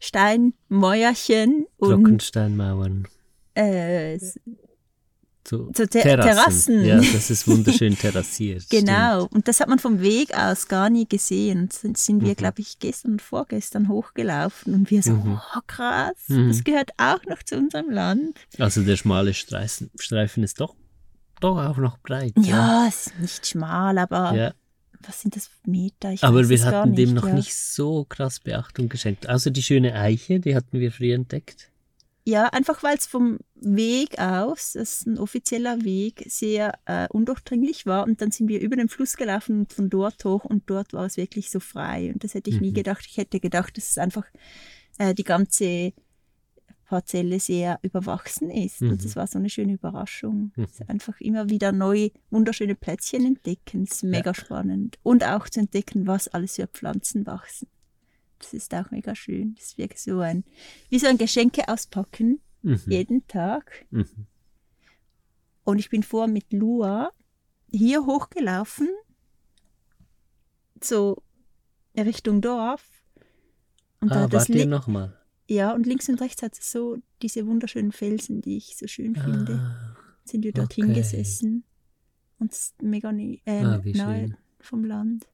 Steinmäuerchen 0.00 1.66
und 1.78 1.90
Trockensteinmauern. 1.90 3.08
Äh, 3.58 4.18
So, 5.48 5.70
So 5.74 5.86
Ter- 5.86 6.02
Terrassen. 6.02 6.84
Ja, 6.84 6.96
das 7.00 7.30
ist 7.30 7.48
wunderschön 7.48 7.96
terrassiert. 7.96 8.64
Genau, 8.70 9.26
und 9.32 9.48
das 9.48 9.60
hat 9.60 9.68
man 9.68 9.78
vom 9.78 10.00
Weg 10.02 10.36
aus 10.36 10.68
gar 10.68 10.90
nie 10.90 11.08
gesehen. 11.08 11.70
Sind, 11.72 11.96
sind 11.96 12.20
wir, 12.22 12.32
Mhm. 12.32 12.36
glaube 12.36 12.60
ich, 12.60 12.78
gestern 12.78 13.12
und 13.12 13.22
vorgestern 13.22 13.88
hochgelaufen 13.88 14.74
und 14.74 14.90
wir 14.90 15.02
so, 15.02 15.12
Mhm. 15.12 15.40
oh 15.56 15.60
krass, 15.66 16.12
Mhm. 16.28 16.48
das 16.48 16.64
gehört 16.64 16.90
auch 16.98 17.24
noch 17.24 17.42
zu 17.42 17.56
unserem 17.56 17.88
Land. 17.88 18.38
Stimmt. 18.48 18.60
Also 18.62 18.82
der 18.82 18.96
schmale 18.96 19.32
Streifen, 19.32 19.90
Streifen 19.98 20.42
ist 20.44 20.60
doch, 20.60 20.74
doch 21.40 21.56
auch 21.56 21.78
noch 21.78 21.96
breit. 21.98 22.34
Ja, 22.42 22.84
es 22.86 23.06
ist 23.06 23.18
nicht 23.18 23.46
schmal, 23.46 23.96
aber 23.96 24.34
ja. 24.34 24.52
was 25.06 25.22
sind 25.22 25.34
das 25.34 25.46
für 25.46 25.70
Meter? 25.70 26.12
Ich 26.12 26.22
Aber 26.24 26.46
wir 26.46 26.62
hatten 26.62 26.94
dem 26.94 27.14
nicht, 27.14 27.22
noch 27.22 27.28
ja. 27.28 27.32
nicht 27.34 27.54
so 27.56 28.04
krass 28.06 28.38
Beachtung 28.40 28.90
geschenkt. 28.90 29.26
Außer 29.30 29.50
die 29.50 29.62
schöne 29.62 29.94
Eiche, 29.94 30.40
die 30.40 30.54
hatten 30.54 30.78
wir 30.78 30.92
früh 30.92 31.14
entdeckt. 31.14 31.70
Ja, 32.28 32.44
einfach 32.48 32.82
weil 32.82 32.98
es 32.98 33.06
vom 33.06 33.38
Weg 33.54 34.18
aus, 34.18 34.72
das 34.74 35.00
ist 35.00 35.06
ein 35.06 35.16
offizieller 35.18 35.82
Weg, 35.82 36.26
sehr 36.28 36.78
äh, 36.84 37.08
undurchdringlich 37.10 37.86
war. 37.86 38.04
Und 38.04 38.20
dann 38.20 38.30
sind 38.30 38.48
wir 38.48 38.60
über 38.60 38.76
den 38.76 38.90
Fluss 38.90 39.16
gelaufen 39.16 39.60
und 39.60 39.72
von 39.72 39.88
dort 39.88 40.22
hoch 40.26 40.44
und 40.44 40.68
dort 40.68 40.92
war 40.92 41.06
es 41.06 41.16
wirklich 41.16 41.48
so 41.48 41.58
frei. 41.58 42.10
Und 42.12 42.24
das 42.24 42.34
hätte 42.34 42.50
ich 42.50 42.60
nie 42.60 42.72
Mhm. 42.72 42.74
gedacht. 42.74 43.06
Ich 43.08 43.16
hätte 43.16 43.40
gedacht, 43.40 43.78
dass 43.78 43.92
es 43.92 43.96
einfach 43.96 44.26
äh, 44.98 45.14
die 45.14 45.24
ganze 45.24 45.94
Parzelle 46.84 47.40
sehr 47.40 47.78
überwachsen 47.80 48.50
ist. 48.50 48.82
Mhm. 48.82 48.90
Und 48.90 49.04
das 49.06 49.16
war 49.16 49.26
so 49.26 49.38
eine 49.38 49.48
schöne 49.48 49.72
Überraschung. 49.72 50.52
Mhm. 50.54 50.66
Einfach 50.86 51.18
immer 51.22 51.48
wieder 51.48 51.72
neue, 51.72 52.10
wunderschöne 52.28 52.74
Plätzchen 52.74 53.24
entdecken. 53.24 53.86
Das 53.86 53.96
ist 53.96 54.02
mega 54.04 54.34
spannend. 54.34 54.98
Und 55.02 55.24
auch 55.24 55.48
zu 55.48 55.60
entdecken, 55.60 56.06
was 56.06 56.28
alles 56.28 56.56
für 56.56 56.66
Pflanzen 56.66 57.26
wachsen. 57.26 57.68
Das 58.38 58.52
ist 58.54 58.72
auch 58.74 58.90
mega 58.90 59.14
schön. 59.14 59.54
Das 59.56 59.64
ist 59.66 59.78
wirklich 59.78 60.00
so 60.00 60.20
ein, 60.20 60.44
wie 60.90 60.98
so 60.98 61.06
ein 61.06 61.18
Geschenke 61.18 61.68
auspacken 61.68 62.40
Mhm. 62.62 62.80
jeden 62.86 63.26
Tag. 63.28 63.86
Mhm. 63.90 64.26
Und 65.64 65.78
ich 65.78 65.90
bin 65.90 66.02
vor 66.02 66.26
mit 66.26 66.52
Lua 66.52 67.10
hier 67.70 68.04
hochgelaufen, 68.04 68.88
so 70.82 71.22
Richtung 71.96 72.40
Dorf. 72.40 72.84
Und 74.00 74.10
da 74.10 74.16
Ah, 74.16 74.22
hat 74.24 74.32
das 74.32 74.48
wart 74.48 74.48
nochmal? 74.66 75.16
ja, 75.48 75.72
und 75.74 75.86
links 75.86 76.08
und 76.08 76.20
rechts 76.20 76.42
hat 76.42 76.58
es 76.58 76.70
so 76.72 76.98
diese 77.22 77.46
wunderschönen 77.46 77.92
Felsen, 77.92 78.40
die 78.42 78.56
ich 78.56 78.76
so 78.76 78.86
schön 78.86 79.14
finde. 79.16 79.54
Ah, 79.54 79.96
Sind 80.24 80.44
wir 80.44 80.52
dort 80.52 80.72
okay. 80.72 80.82
hingesessen. 80.82 81.64
Und 82.38 82.52
es 82.52 82.58
ist 82.58 82.82
mega 82.82 83.10
äh, 83.10 83.40
Ah, 83.46 83.78
nahe 83.78 84.18
schön. 84.28 84.36
vom 84.60 84.84
Land. 84.84 85.26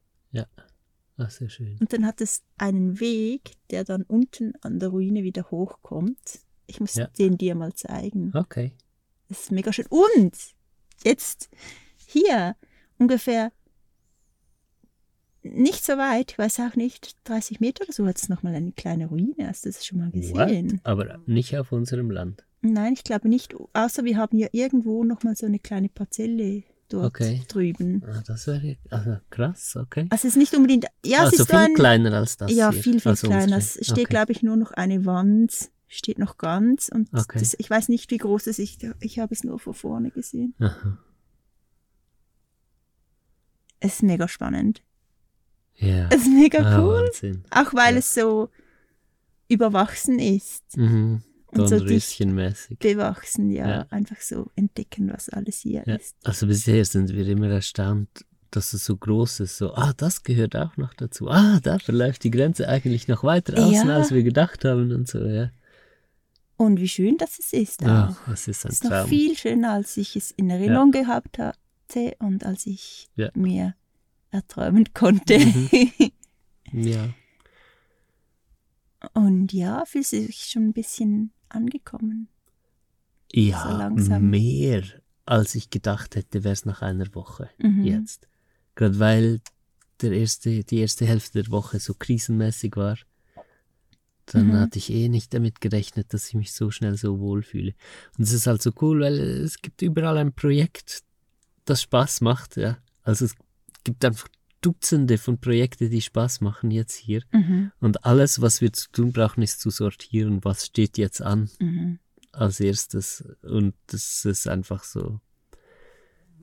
Ah, 1.17 1.29
sehr 1.29 1.49
schön. 1.49 1.77
Und 1.79 1.91
dann 1.93 2.05
hat 2.05 2.21
es 2.21 2.43
einen 2.57 2.99
Weg, 2.99 3.51
der 3.71 3.83
dann 3.83 4.03
unten 4.03 4.53
an 4.61 4.79
der 4.79 4.89
Ruine 4.89 5.23
wieder 5.23 5.49
hochkommt. 5.51 6.39
Ich 6.67 6.79
muss 6.79 6.95
Ja. 6.95 7.07
den 7.07 7.37
dir 7.37 7.55
mal 7.55 7.73
zeigen. 7.73 8.31
Okay. 8.35 8.73
Das 9.29 9.41
ist 9.41 9.51
mega 9.51 9.71
schön. 9.73 9.85
Und 9.89 10.35
jetzt 11.03 11.49
hier 12.07 12.55
ungefähr 12.97 13.51
nicht 15.43 15.85
so 15.85 15.93
weit, 15.93 16.31
ich 16.31 16.37
weiß 16.39 16.59
auch 16.61 16.75
nicht, 16.75 17.15
30 17.25 17.59
Meter 17.59 17.83
oder 17.83 17.93
so 17.93 18.07
hat 18.07 18.17
es 18.17 18.29
nochmal 18.29 18.55
eine 18.55 18.71
kleine 18.71 19.07
Ruine. 19.07 19.47
Hast 19.47 19.65
du 19.65 19.69
das 19.69 19.85
schon 19.85 19.99
mal 19.99 20.09
gesehen? 20.11 20.71
What? 20.71 20.79
Aber 20.85 21.19
nicht 21.27 21.55
auf 21.57 21.71
unserem 21.71 22.09
Land. 22.09 22.43
Nein, 22.61 22.93
ich 22.93 23.03
glaube 23.03 23.29
nicht. 23.29 23.53
Außer 23.73 24.03
wir 24.05 24.17
haben 24.17 24.37
ja 24.39 24.47
irgendwo 24.51 25.03
nochmal 25.03 25.35
so 25.35 25.45
eine 25.45 25.59
kleine 25.59 25.87
Parzelle 25.89 26.63
dort 26.89 27.05
Okay. 27.05 27.41
drüben. 27.47 28.03
Ah, 28.07 28.21
das 28.25 28.47
wäre 28.47 28.77
also 28.89 29.17
krass, 29.29 29.75
okay. 29.75 30.07
Also 30.09 30.27
es 30.27 30.33
ist 30.33 30.37
nicht 30.37 30.53
unbedingt. 30.55 30.85
Ja, 31.05 31.19
es 31.19 31.31
also 31.31 31.43
ist 31.43 31.49
viel 31.49 31.59
ein. 31.59 31.73
kleiner 31.73 32.13
als 32.13 32.37
das. 32.37 32.51
ja, 32.51 32.71
hier. 32.71 32.81
viel, 32.83 32.99
viel 32.99 33.09
Also 33.11 33.27
kleiner. 33.27 33.57
Es 33.57 33.73
steht, 33.81 33.91
okay. 33.91 34.03
glaube 34.05 34.31
ich, 34.31 34.43
nur 34.43 34.55
noch 34.57 34.71
eine 34.71 35.05
Wand. 35.05 35.69
Steht 35.87 36.17
noch 36.19 36.37
ganz. 36.37 36.89
Und 36.89 37.09
Okay. 37.13 37.39
das, 37.39 37.55
ich 37.57 37.69
weiß 37.69 37.89
nicht, 37.89 38.09
wie 38.11 38.17
groß 38.17 38.47
es 38.47 38.59
ist. 38.59 38.83
Ich, 38.83 38.89
ich 38.99 39.19
habe 39.19 39.33
es 39.33 39.43
nur 39.43 39.59
von 39.59 39.73
vorne 39.73 40.11
gesehen. 40.11 40.53
Aha. 40.59 40.97
Es 43.79 43.95
ist 43.95 44.03
mega 44.03 44.27
spannend. 44.27 44.81
Ja. 45.75 46.07
Es 46.09 46.21
ist 46.21 46.27
mega 46.29 46.59
ah, 46.59 46.79
cool. 46.81 47.03
Wahnsinn. 47.05 47.43
Auch 47.51 47.73
weil 47.73 47.93
Ja. 47.93 47.99
es 47.99 48.13
so 48.13 48.49
überwachsen 49.47 50.17
ist 50.19 50.63
Mhm. 50.77 51.21
Und 51.57 51.67
so 51.67 51.75
dicht 51.79 52.19
Dornröschenmäßig. 52.19 52.79
bewachsen, 52.79 53.49
ja. 53.51 53.67
Ja. 53.69 53.85
Einfach 53.89 54.19
so 54.21 54.51
entdecken, 54.55 55.11
was 55.13 55.29
alles 55.29 55.59
hier 55.59 55.83
Ja. 55.85 55.95
ist. 55.95 56.15
Also 56.23 56.47
bisher 56.47 56.83
sind 56.85 57.09
wir 57.13 57.27
immer 57.27 57.49
erstaunt, 57.49 58.09
dass 58.51 58.73
es 58.73 58.85
so 58.85 58.95
groß 58.97 59.41
ist. 59.41 59.57
So, 59.57 59.73
ah, 59.73 59.93
das 59.97 60.23
gehört 60.23 60.55
auch 60.55 60.77
noch 60.77 60.93
dazu. 60.93 61.29
Ah, 61.29 61.59
da 61.61 61.79
verläuft 61.79 62.23
die 62.23 62.31
Grenze 62.31 62.67
eigentlich 62.69 63.07
noch 63.07 63.23
weiter 63.23 63.53
außen, 63.63 63.87
Ja. 63.89 63.95
als 63.97 64.11
wir 64.11 64.23
gedacht 64.23 64.63
haben 64.65 64.91
und 64.91 65.07
so, 65.07 65.19
ja. 65.25 65.51
Und 66.57 66.79
wie 66.79 66.87
schön 66.87 67.17
das 67.17 67.37
es 67.37 67.51
ist 67.51 67.83
auch. 67.83 67.87
Ah, 67.87 68.17
das 68.27 68.47
ist 68.47 68.65
ein 68.65 68.69
es 68.69 68.75
ist 68.75 68.83
noch 68.85 68.91
Traum. 68.91 69.09
viel 69.09 69.35
schöner, 69.37 69.71
als 69.73 69.97
ich 69.97 70.15
es 70.15 70.31
in 70.31 70.49
Erinnerung 70.49 70.91
gehabt 70.91 71.37
hatte 71.37 72.15
und 72.19 72.45
als 72.45 72.65
ich 72.65 73.09
mir 73.33 73.75
erträumen 74.31 74.85
konnte. 74.93 75.37
Mhm. 75.39 75.69
Ja. 76.73 77.09
Und 79.13 79.53
ja, 79.53 79.85
fühlt 79.85 80.05
sich 80.07 80.45
schon 80.45 80.67
ein 80.69 80.73
bisschen 80.73 81.31
angekommen. 81.55 82.27
So 83.31 83.39
Ja, 83.39 83.77
langsam. 83.77 84.29
mehr 84.29 84.83
als 85.25 85.55
ich 85.55 85.69
gedacht 85.69 86.15
hätte, 86.15 86.43
wäre 86.43 86.53
es 86.53 86.65
nach 86.65 86.81
einer 86.81 87.13
Woche 87.15 87.49
Mhm. 87.57 87.83
jetzt. 87.83 88.27
Gerade 88.75 88.99
weil 88.99 89.41
der 90.01 90.11
erste, 90.11 90.63
die 90.63 90.79
erste 90.79 91.05
Hälfte 91.05 91.41
der 91.41 91.51
Woche 91.51 91.79
so 91.79 91.93
krisenmäßig 91.93 92.75
war. 92.75 92.97
Dann 94.27 94.47
Mhm. 94.47 94.53
hatte 94.59 94.79
ich 94.79 94.89
eh 94.91 95.07
nicht 95.07 95.33
damit 95.33 95.61
gerechnet, 95.61 96.13
dass 96.13 96.27
ich 96.27 96.33
mich 96.33 96.53
so 96.53 96.71
schnell 96.71 96.97
so 96.97 97.19
wohlfühle. 97.19 97.73
Und 98.17 98.23
es 98.23 98.33
ist 98.33 98.47
halt 98.47 98.61
so 98.61 98.71
cool, 98.81 99.01
weil 99.01 99.19
es 99.19 99.61
gibt 99.61 99.81
überall 99.81 100.17
ein 100.17 100.33
Projekt, 100.33 101.03
das 101.65 101.81
Spaß 101.83 102.21
macht, 102.21 102.57
ja. 102.57 102.77
Also 103.03 103.25
es 103.25 103.35
gibt 103.83 104.03
einfach 104.03 104.27
Dutzende 104.65 105.17
von 105.17 105.39
Projekten, 105.39 105.89
die 105.89 106.01
Spaß 106.01 106.41
machen 106.41 106.71
jetzt 106.71 106.95
hier. 106.95 107.21
Mhm. 107.31 107.71
Und 107.79 108.03
alles, 108.05 108.41
was 108.41 108.61
wir 108.61 108.73
zu 108.73 108.89
tun 108.91 109.11
brauchen, 109.13 109.43
ist 109.43 109.59
zu 109.61 109.69
sortieren, 109.69 110.43
was 110.43 110.65
steht 110.65 110.97
jetzt 110.97 111.21
an 111.21 111.49
Mhm. 111.59 111.99
als 112.31 112.59
erstes. 112.59 113.23
Und 113.43 113.75
das 113.87 114.25
ist 114.25 114.47
einfach 114.47 114.83
so 114.83 115.19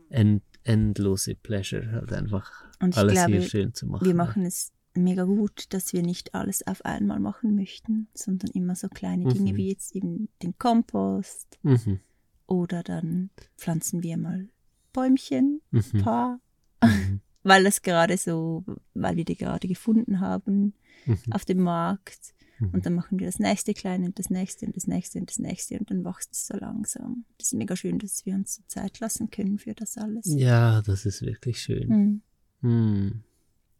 end, 0.08 0.42
endlose 0.64 1.34
Pleasure, 1.34 1.90
halt 1.92 2.12
einfach 2.12 2.50
alles 2.78 3.12
glaube, 3.14 3.32
hier 3.32 3.42
schön 3.42 3.74
zu 3.74 3.86
machen. 3.86 4.06
wir 4.06 4.14
machen 4.14 4.44
es 4.44 4.72
mega 4.94 5.24
gut, 5.24 5.72
dass 5.72 5.92
wir 5.92 6.02
nicht 6.02 6.34
alles 6.34 6.66
auf 6.66 6.84
einmal 6.84 7.18
machen 7.18 7.56
möchten, 7.56 8.08
sondern 8.14 8.50
immer 8.50 8.74
so 8.76 8.88
kleine 8.88 9.26
Dinge 9.32 9.52
Mhm. 9.52 9.56
wie 9.56 9.68
jetzt 9.70 9.96
eben 9.96 10.28
den 10.42 10.56
Kompost 10.58 11.58
Mhm. 11.62 12.00
oder 12.46 12.82
dann 12.82 13.30
pflanzen 13.56 14.02
wir 14.02 14.16
mal 14.18 14.48
Bäumchen, 14.92 15.62
Mhm. 15.70 16.02
paar, 16.02 16.40
Mhm. 16.84 17.20
Weil 17.42 17.64
das 17.64 17.82
gerade 17.82 18.16
so, 18.16 18.64
weil 18.94 19.16
wir 19.16 19.24
die 19.24 19.36
gerade 19.36 19.68
gefunden 19.68 20.20
haben 20.20 20.74
Mhm. 21.04 21.18
auf 21.32 21.44
dem 21.44 21.58
Markt. 21.58 22.32
Mhm. 22.60 22.68
Und 22.70 22.86
dann 22.86 22.94
machen 22.94 23.18
wir 23.18 23.26
das 23.26 23.40
nächste 23.40 23.74
kleine 23.74 24.06
und 24.06 24.18
das 24.20 24.30
nächste 24.30 24.66
und 24.66 24.76
das 24.76 24.86
nächste 24.86 25.18
und 25.18 25.28
das 25.30 25.38
nächste 25.40 25.78
und 25.78 25.90
dann 25.90 26.04
wächst 26.04 26.30
es 26.32 26.46
so 26.46 26.56
langsam. 26.56 27.24
Das 27.38 27.48
ist 27.48 27.54
mega 27.54 27.74
schön, 27.74 27.98
dass 27.98 28.24
wir 28.24 28.34
uns 28.34 28.54
so 28.54 28.62
Zeit 28.68 29.00
lassen 29.00 29.30
können 29.30 29.58
für 29.58 29.74
das 29.74 29.96
alles. 29.98 30.26
Ja, 30.26 30.80
das 30.82 31.04
ist 31.04 31.22
wirklich 31.22 31.60
schön. 31.60 31.88
Hm. 31.90 32.22
Mhm. 32.70 33.22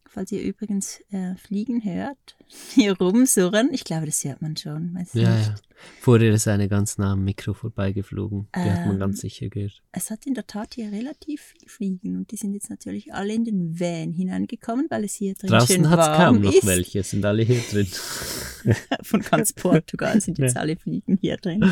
Falls 0.05 0.31
ihr 0.33 0.43
übrigens 0.43 1.01
äh, 1.11 1.37
Fliegen 1.37 1.83
hört, 1.85 2.37
hier 2.75 2.99
rumsurren, 2.99 3.73
ich 3.73 3.85
glaube, 3.85 4.07
das 4.07 4.25
hört 4.25 4.43
man 4.43 4.57
schon. 4.57 4.95
Weiß 4.95 5.15
Ja, 5.15 5.37
nicht. 5.37 5.49
ja. 5.49 5.55
Vorher 6.01 6.33
ist 6.33 6.49
eine 6.49 6.69
ganz 6.69 6.99
nah 6.99 7.13
am 7.13 7.25
Mikro 7.25 7.55
vorbeigeflogen. 7.55 8.49
Die 8.55 8.61
hat 8.61 8.87
man 8.87 8.95
Ähm, 8.95 9.01
ganz 9.01 9.21
sicher 9.21 9.49
gehört. 9.49 9.83
Es 9.93 10.11
hat 10.11 10.27
in 10.27 10.35
der 10.35 10.47
Tat 10.47 10.75
hier 10.75 10.91
relativ 10.91 11.41
viel 11.59 11.69
Fliegen 11.69 12.17
und 12.17 12.31
die 12.33 12.37
sind 12.37 12.55
jetzt 12.55 12.71
natürlich 12.71 13.13
alle 13.15 13.35
in 13.35 13.45
den 13.45 13.79
Van 13.79 14.13
hineingekommen, 14.13 14.87
weil 14.91 15.05
es 15.05 15.15
hier 15.15 15.35
drin 15.35 15.49
schön 15.51 15.83
Draußen 15.85 15.91
hat 15.91 15.99
es 16.01 16.07
warm 16.07 16.35
kaum 16.35 16.43
noch 16.43 16.53
ist. 16.55 16.67
welche, 16.67 17.03
sind 17.03 17.25
alle 17.25 17.43
hier 17.45 17.61
drin. 17.71 17.87
Von 19.03 19.21
ganz 19.23 19.53
Portugal 19.55 20.21
sind 20.21 20.39
jetzt 20.39 20.55
Ja. 20.55 20.61
alle 20.61 20.77
Fliegen 20.77 21.19
hier 21.21 21.37
drin. 21.37 21.65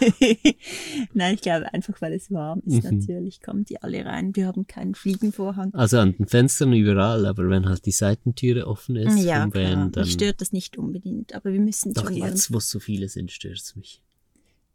Nein, 1.14 1.34
ich 1.34 1.40
glaube 1.42 1.72
einfach, 1.72 2.00
weil 2.00 2.12
es 2.14 2.30
warm 2.30 2.62
ist, 2.64 2.84
Mhm. 2.84 2.98
natürlich 2.98 3.40
kommen 3.40 3.64
die 3.64 3.82
alle 3.82 4.04
rein. 4.04 4.34
Wir 4.34 4.46
haben 4.46 4.66
keinen 4.66 4.94
Fliegenvorhang. 4.94 5.72
Also 5.74 5.98
an 5.98 6.14
den 6.16 6.26
Fenstern 6.26 6.72
überall, 6.72 7.26
aber 7.26 7.48
wenn 7.48 7.66
halt 7.68 7.84
die 7.86 7.90
Seitentüre 7.92 8.66
offen 8.66 8.96
ist 8.96 9.18
ja, 9.18 9.42
vom. 9.42 9.54
Van, 9.54 9.92
dann... 9.92 10.06
Stört 10.06 10.40
das 10.40 10.52
nicht 10.52 10.78
unbedingt, 10.78 11.34
aber 11.34 11.52
wir 11.52 11.60
müssen 11.60 11.92
Doch 11.92 12.10
jetzt, 12.10 12.52
wo 12.52 12.58
es 12.58 12.70
so 12.70 12.80
viele 12.80 13.08
sind, 13.08 13.30
stört 13.30 13.57
es 13.58 13.76
mich. 13.76 14.02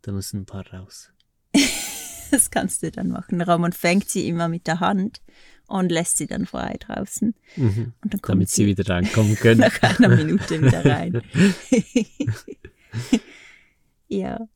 Da 0.02 0.12
müssen 0.12 0.42
ein 0.42 0.46
paar 0.46 0.66
raus. 0.74 1.12
Das 2.32 2.50
kannst 2.50 2.82
du 2.82 2.90
dann 2.90 3.10
machen. 3.10 3.42
Ramon 3.42 3.74
fängt 3.74 4.10
sie 4.10 4.28
immer 4.28 4.48
mit 4.48 4.66
der 4.66 4.80
Hand 4.80 5.22
und 5.68 5.92
lässt 5.92 6.18
sie 6.18 6.26
dann 6.26 6.48
frei 6.48 6.78
draußen. 6.80 7.36
Mhm. 7.58 7.94
Und 8.02 8.12
dann 8.14 8.22
kommt 8.24 8.38
Damit 8.38 8.50
sie 8.50 8.64
sie 8.64 8.66
wieder 8.66 8.90
reinkommen 8.92 9.36
können. 9.36 9.60
nach 9.60 9.80
einer 9.84 10.10
Minute 10.16 10.60
wieder 10.60 10.84
rein. 10.84 11.22
ja. 14.08 14.48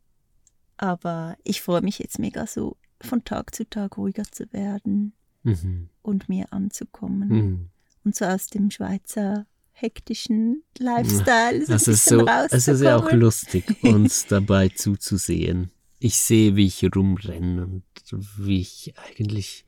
Aber 0.78 1.38
ich 1.44 1.62
freue 1.62 1.82
mich 1.82 2.00
jetzt 2.00 2.18
mega 2.18 2.48
so, 2.48 2.78
von 3.00 3.24
Tag 3.24 3.54
zu 3.54 3.70
Tag 3.70 3.98
ruhiger 3.98 4.24
zu 4.24 4.52
werden 4.54 5.14
Mhm. 5.44 5.90
und 6.02 6.30
mehr 6.30 6.52
anzukommen. 6.52 7.30
Mhm. 7.30 7.70
Und 8.04 8.16
so 8.16 8.26
aus 8.26 8.48
dem 8.48 8.72
Schweizer 8.72 9.46
hektischen 9.80 10.64
Lifestyle 10.80 11.66
so 11.66 11.74
Es 11.74 11.88
ist, 11.88 12.06
so, 12.06 12.26
es 12.50 12.68
ist 12.68 12.82
ja 12.82 12.98
auch 12.98 13.12
lustig, 13.12 13.64
uns 13.84 14.26
dabei 14.26 14.70
zuzusehen. 14.70 15.72
Ich 16.00 16.18
sehe, 16.18 16.56
wie 16.56 16.66
ich 16.66 16.84
rumrenne 16.96 17.66
und 17.66 17.84
wie 18.38 18.62
ich 18.62 18.94
eigentlich 18.98 19.66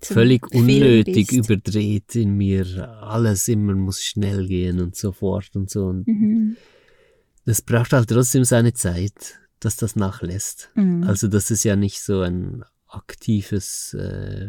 Zum 0.00 0.14
völlig 0.14 0.46
unnötig 0.52 1.32
überdreht 1.32 2.14
in 2.16 2.36
mir. 2.36 2.66
Alles 3.02 3.48
immer 3.48 3.74
muss 3.74 4.02
schnell 4.02 4.46
gehen 4.46 4.80
und 4.80 4.96
so 4.96 5.12
fort 5.12 5.50
und 5.54 5.70
so. 5.70 5.86
Und 5.86 6.06
Mhm. 6.08 6.56
es 7.44 7.62
braucht 7.62 7.92
halt 7.92 8.08
trotzdem 8.08 8.44
seine 8.44 8.72
Zeit, 8.74 9.38
dass 9.60 9.76
das 9.76 9.94
nachlässt. 9.96 10.70
Mhm. 10.74 11.04
Also 11.04 11.28
das 11.28 11.50
ist 11.50 11.64
ja 11.64 11.76
nicht 11.76 12.00
so 12.00 12.20
ein 12.20 12.64
aktives, 12.88 13.94
äh, 13.94 14.48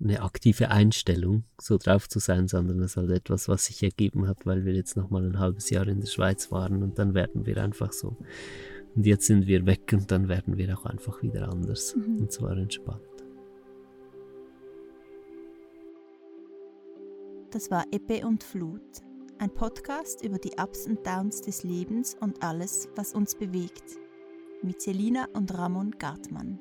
eine 0.00 0.22
aktive 0.22 0.70
Einstellung, 0.70 1.44
so 1.60 1.76
drauf 1.76 2.08
zu 2.08 2.20
sein, 2.20 2.46
sondern 2.46 2.78
es 2.80 2.92
ist 2.92 2.96
halt 2.96 3.10
etwas, 3.10 3.48
was 3.48 3.66
sich 3.66 3.82
ergeben 3.82 4.28
hat, 4.28 4.46
weil 4.46 4.64
wir 4.64 4.72
jetzt 4.74 4.96
noch 4.96 5.10
mal 5.10 5.24
ein 5.24 5.38
halbes 5.38 5.70
Jahr 5.70 5.88
in 5.88 6.00
der 6.00 6.06
Schweiz 6.06 6.52
waren 6.52 6.82
und 6.82 6.98
dann 6.98 7.14
werden 7.14 7.46
wir 7.46 7.56
einfach 7.62 7.92
so. 7.92 8.16
Und 8.94 9.06
jetzt 9.06 9.26
sind 9.26 9.46
wir 9.46 9.66
weg 9.66 9.90
und 9.92 10.10
dann 10.10 10.28
werden 10.28 10.56
wir 10.56 10.76
auch 10.78 10.86
einfach 10.86 11.22
wieder 11.22 11.48
anders 11.48 11.96
Mhm. 11.96 12.18
und 12.18 12.32
zwar 12.32 12.56
entspannt. 12.56 13.02
Das 17.50 17.70
war 17.70 17.84
Ebbe 17.90 18.26
und 18.26 18.44
Flut, 18.44 18.82
ein 19.38 19.50
Podcast 19.52 20.22
über 20.24 20.38
die 20.38 20.52
Ups 20.60 20.86
und 20.86 21.04
Downs 21.06 21.40
des 21.40 21.64
Lebens 21.64 22.16
und 22.20 22.42
alles, 22.42 22.88
was 22.94 23.14
uns 23.14 23.34
bewegt. 23.34 23.98
Mit 24.62 24.82
Selina 24.82 25.26
und 25.32 25.56
Ramon 25.56 25.92
Gartmann. 25.92 26.58